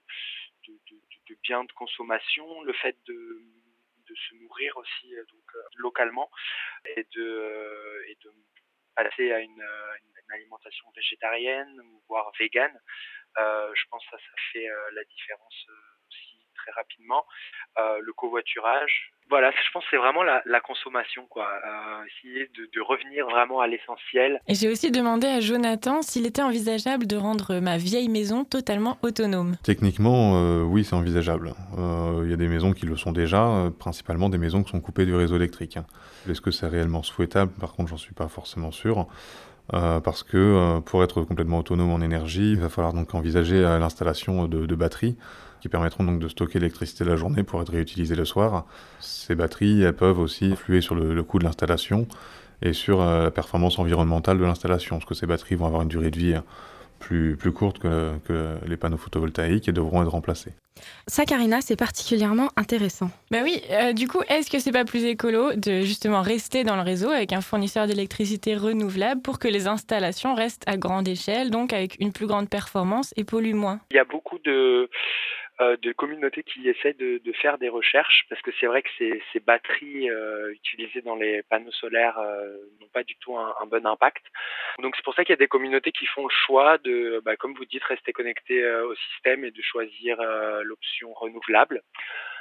[1.43, 6.29] biens de consommation, le fait de se nourrir aussi donc localement
[6.85, 8.05] et de
[8.97, 9.65] passer à une,
[10.33, 12.79] alimentation végétarienne voire végane
[13.37, 15.67] je pense que ça ça fait la différence
[16.09, 17.27] aussi très rapidement
[17.79, 22.69] le covoiturage voilà je pense que c'est vraiment la, la consommation quoi Euh, essayer de,
[22.75, 27.17] de revenir vraiment à l'essentiel Et j'ai aussi demandé à Jonathan s'il était envisageable de
[27.17, 29.57] rendre ma vieille maison totalement autonome.
[29.63, 31.55] Techniquement, euh, oui, c'est envisageable.
[31.79, 34.71] Euh, Il y a des maisons qui le sont déjà, euh, principalement des maisons qui
[34.71, 35.79] sont coupées du réseau électrique.
[36.29, 37.53] Est-ce que c'est réellement souhaitable?
[37.61, 39.07] Par contre, j'en suis pas forcément sûr.
[39.73, 43.65] Euh, parce que euh, pour être complètement autonome en énergie, il va falloir donc envisager
[43.65, 45.17] euh, l'installation de, de batteries
[45.61, 48.67] qui permettront donc de stocker l'électricité la journée pour être réutilisée le soir.
[49.01, 52.07] Ces batteries, elles peuvent aussi influer sur le, le coût de l'installation
[52.63, 55.89] et sur euh, la performance environnementale de l'installation, parce que ces batteries vont avoir une
[55.89, 56.41] durée de vie euh,
[56.99, 60.53] plus, plus courtes que, que les panneaux photovoltaïques et devront être remplacées.
[61.07, 63.11] Ça, Karina, c'est particulièrement intéressant.
[63.31, 66.77] Bah oui, euh, du coup, est-ce que c'est pas plus écolo de justement rester dans
[66.77, 71.51] le réseau avec un fournisseur d'électricité renouvelable pour que les installations restent à grande échelle,
[71.51, 73.81] donc avec une plus grande performance et polluent moins?
[73.91, 74.89] Il y a beaucoup de
[75.61, 80.11] de communautés qui essaient de, faire des recherches parce que c'est vrai que ces, batteries
[80.11, 84.25] euh, utilisées dans les panneaux solaires euh, n'ont pas du tout un, bon impact.
[84.81, 87.37] Donc c'est pour ça qu'il y a des communautés qui font le choix de, bah,
[87.37, 91.83] comme vous dites, rester connectés euh, au système et de choisir euh, l'option renouvelable.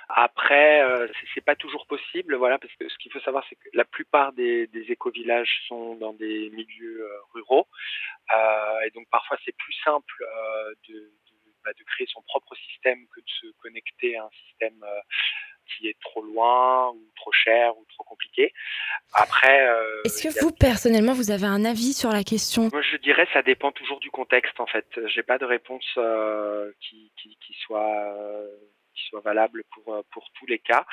[0.09, 3.69] Après, euh, c'est pas toujours possible, voilà, parce que ce qu'il faut savoir, c'est que
[3.73, 7.67] la plupart des, des éco-villages sont dans des milieux euh, ruraux,
[8.35, 11.11] euh, et donc parfois c'est plus simple euh, de,
[11.63, 15.01] bah, de, créer son propre système que de se connecter à un système euh,
[15.67, 18.53] qui est trop loin ou trop cher ou trop compliqué.
[19.13, 22.69] Après, euh, est-ce que vous personnellement vous avez un avis sur la question?
[22.71, 24.87] Moi, je dirais ça dépend toujours du contexte en fait.
[25.07, 28.15] J'ai pas de réponse euh, qui, qui, qui soit
[28.95, 30.85] qui soit valable pour pour tous les cas.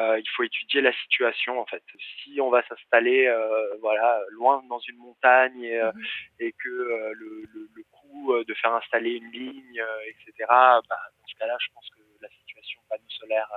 [0.00, 1.82] Euh, il faut étudier la situation en fait.
[2.22, 5.92] Si on va s'installer euh, voilà loin dans une montagne et, mmh.
[6.40, 7.84] et que euh, le, le, le,
[8.18, 10.32] coût de faire installer une ligne, etc.
[10.48, 13.48] Bah, dans ce cas-là, je pense que la situation panneau solaire,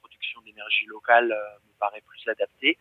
[0.00, 2.78] production d'énergie locale me paraît plus adaptée.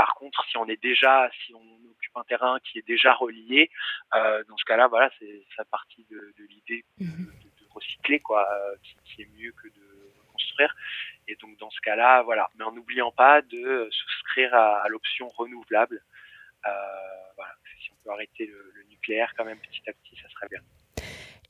[0.00, 3.70] Par contre, si on est déjà, si on occupe un terrain qui est déjà relié,
[4.14, 8.48] euh, dans ce cas-là, voilà, c'est ça partie de, de l'idée de, de, recycler, quoi,
[8.50, 10.74] euh, qui, qui, est mieux que de reconstruire.
[11.28, 12.48] Et donc dans ce cas-là, voilà.
[12.54, 16.02] Mais en n'oubliant pas de souscrire à, à l'option renouvelable.
[16.66, 16.70] Euh,
[17.36, 17.52] voilà.
[18.04, 20.60] Peut arrêter le, le nucléaire quand même petit à petit, ça serait bien.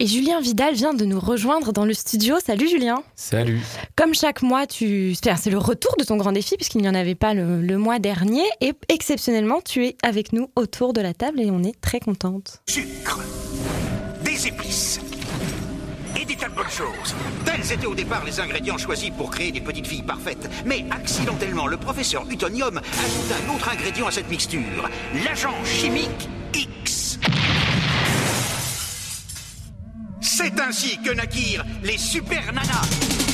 [0.03, 2.37] Et Julien Vidal vient de nous rejoindre dans le studio.
[2.41, 3.03] Salut Julien.
[3.17, 3.61] Salut.
[3.97, 5.15] Comme chaque mois, tu...
[5.15, 7.99] c'est le retour de ton grand défi puisqu'il n'y en avait pas le, le, mois
[7.99, 8.45] dernier.
[8.63, 12.63] Et exceptionnellement, tu es avec nous autour de la table et on est très contente.
[12.67, 13.21] Sucre,
[14.25, 15.10] des épices
[16.37, 17.15] des.
[17.45, 20.49] Tels étaient au départ les ingrédients choisis pour créer des petites filles parfaites.
[20.65, 24.89] Mais accidentellement, le professeur Utonium ajouta un autre ingrédient à cette mixture,
[25.25, 27.19] l'agent chimique X.
[30.21, 33.30] C'est ainsi que naquirent les super nanas.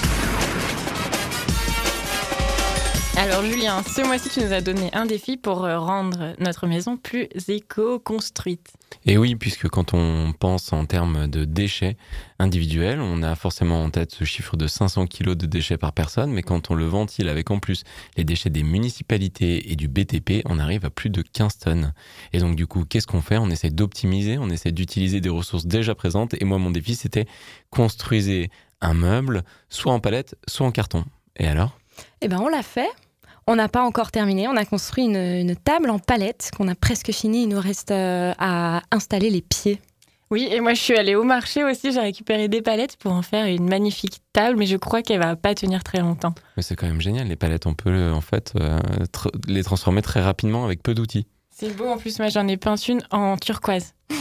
[3.18, 6.98] Alors Julien, ce mois-ci tu nous as donné un défi pour euh, rendre notre maison
[6.98, 8.74] plus éco-construite.
[9.06, 11.96] Et oui, puisque quand on pense en termes de déchets
[12.38, 16.30] individuels, on a forcément en tête ce chiffre de 500 kg de déchets par personne,
[16.30, 17.84] mais quand on le ventile avec en plus
[18.18, 21.94] les déchets des municipalités et du BTP, on arrive à plus de 15 tonnes.
[22.34, 23.38] Et donc du coup, qu'est-ce qu'on fait?
[23.38, 26.34] On essaie d'optimiser, on essaie d'utiliser des ressources déjà présentes.
[26.38, 27.26] Et moi, mon défi, c'était
[27.70, 28.50] construisez
[28.82, 31.06] un meuble, soit en palette, soit en carton.
[31.38, 31.78] Et alors?
[32.20, 32.90] Eh ben, on l'a fait.
[33.48, 34.48] On n'a pas encore terminé.
[34.48, 37.44] On a construit une, une table en palette qu'on a presque fini.
[37.44, 39.80] Il nous reste euh, à installer les pieds.
[40.32, 41.92] Oui, et moi je suis allée au marché aussi.
[41.92, 45.36] J'ai récupéré des palettes pour en faire une magnifique table, mais je crois qu'elle va
[45.36, 46.34] pas tenir très longtemps.
[46.56, 47.28] Mais c'est quand même génial.
[47.28, 48.80] Les palettes, on peut en fait euh,
[49.12, 51.28] tr les transformer très rapidement avec peu d'outils.
[51.50, 51.86] C'est beau.
[51.86, 53.94] En plus, moi j'en ai peint une en turquoise.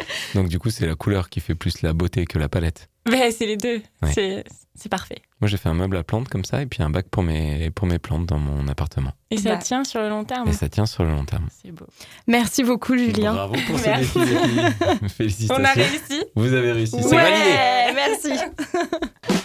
[0.34, 2.88] Donc du coup, c'est la couleur qui fait plus la beauté que la palette.
[3.06, 3.82] Ben, c'est les deux.
[4.02, 4.44] Ouais.
[4.74, 5.22] C'est parfait.
[5.40, 7.70] Moi, j'ai fait un meuble à plantes comme ça et puis un bac pour mes,
[7.70, 9.12] pour mes plantes dans mon appartement.
[9.30, 9.56] Et ça bah.
[9.58, 10.48] tient sur le long terme.
[10.48, 11.46] Et ça tient sur le long terme.
[11.62, 11.86] C'est beau.
[12.26, 13.34] Merci beaucoup, Julien.
[13.34, 15.62] Bravo pour ce défi, Félicitations.
[15.62, 16.24] On a réussi.
[16.34, 16.96] Vous avez réussi.
[16.96, 17.94] Ouais, C'est validé.
[17.94, 19.38] Merci.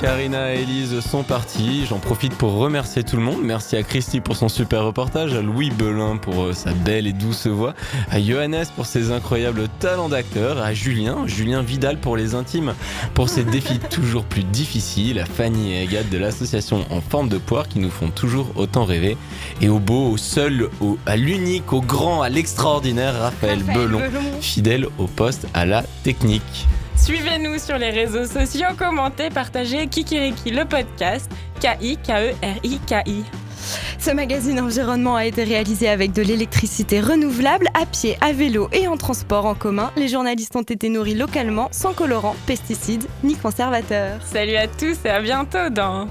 [0.00, 1.86] Karina et Elise sont partis.
[1.86, 3.40] J'en profite pour remercier tout le monde.
[3.42, 7.12] Merci à Christy pour son super reportage, à Louis Belin pour euh, sa belle et
[7.12, 7.74] douce voix,
[8.10, 12.74] à Johannes pour ses incroyables talents d'acteur, à Julien, Julien Vidal pour les intimes,
[13.14, 17.38] pour ses défis toujours plus difficiles, à Fanny et Agathe de l'association En forme de
[17.38, 19.16] poire qui nous font toujours autant rêver,
[19.60, 23.98] et au beau, au seul, au, à l'unique, au grand, à l'extraordinaire Raphaël, Raphaël Belon,
[23.98, 26.66] Belon, fidèle au poste à la technique.
[26.96, 31.30] Suivez-nous sur les réseaux sociaux, commentez, partagez Kikiriki le podcast,
[31.60, 33.24] K-I-K-E-R-I-K-I.
[33.98, 38.88] Ce magazine environnement a été réalisé avec de l'électricité renouvelable, à pied, à vélo et
[38.88, 39.90] en transport en commun.
[39.96, 44.20] Les journalistes ont été nourris localement, sans colorants, pesticides ni conservateurs.
[44.24, 46.08] Salut à tous et à bientôt dans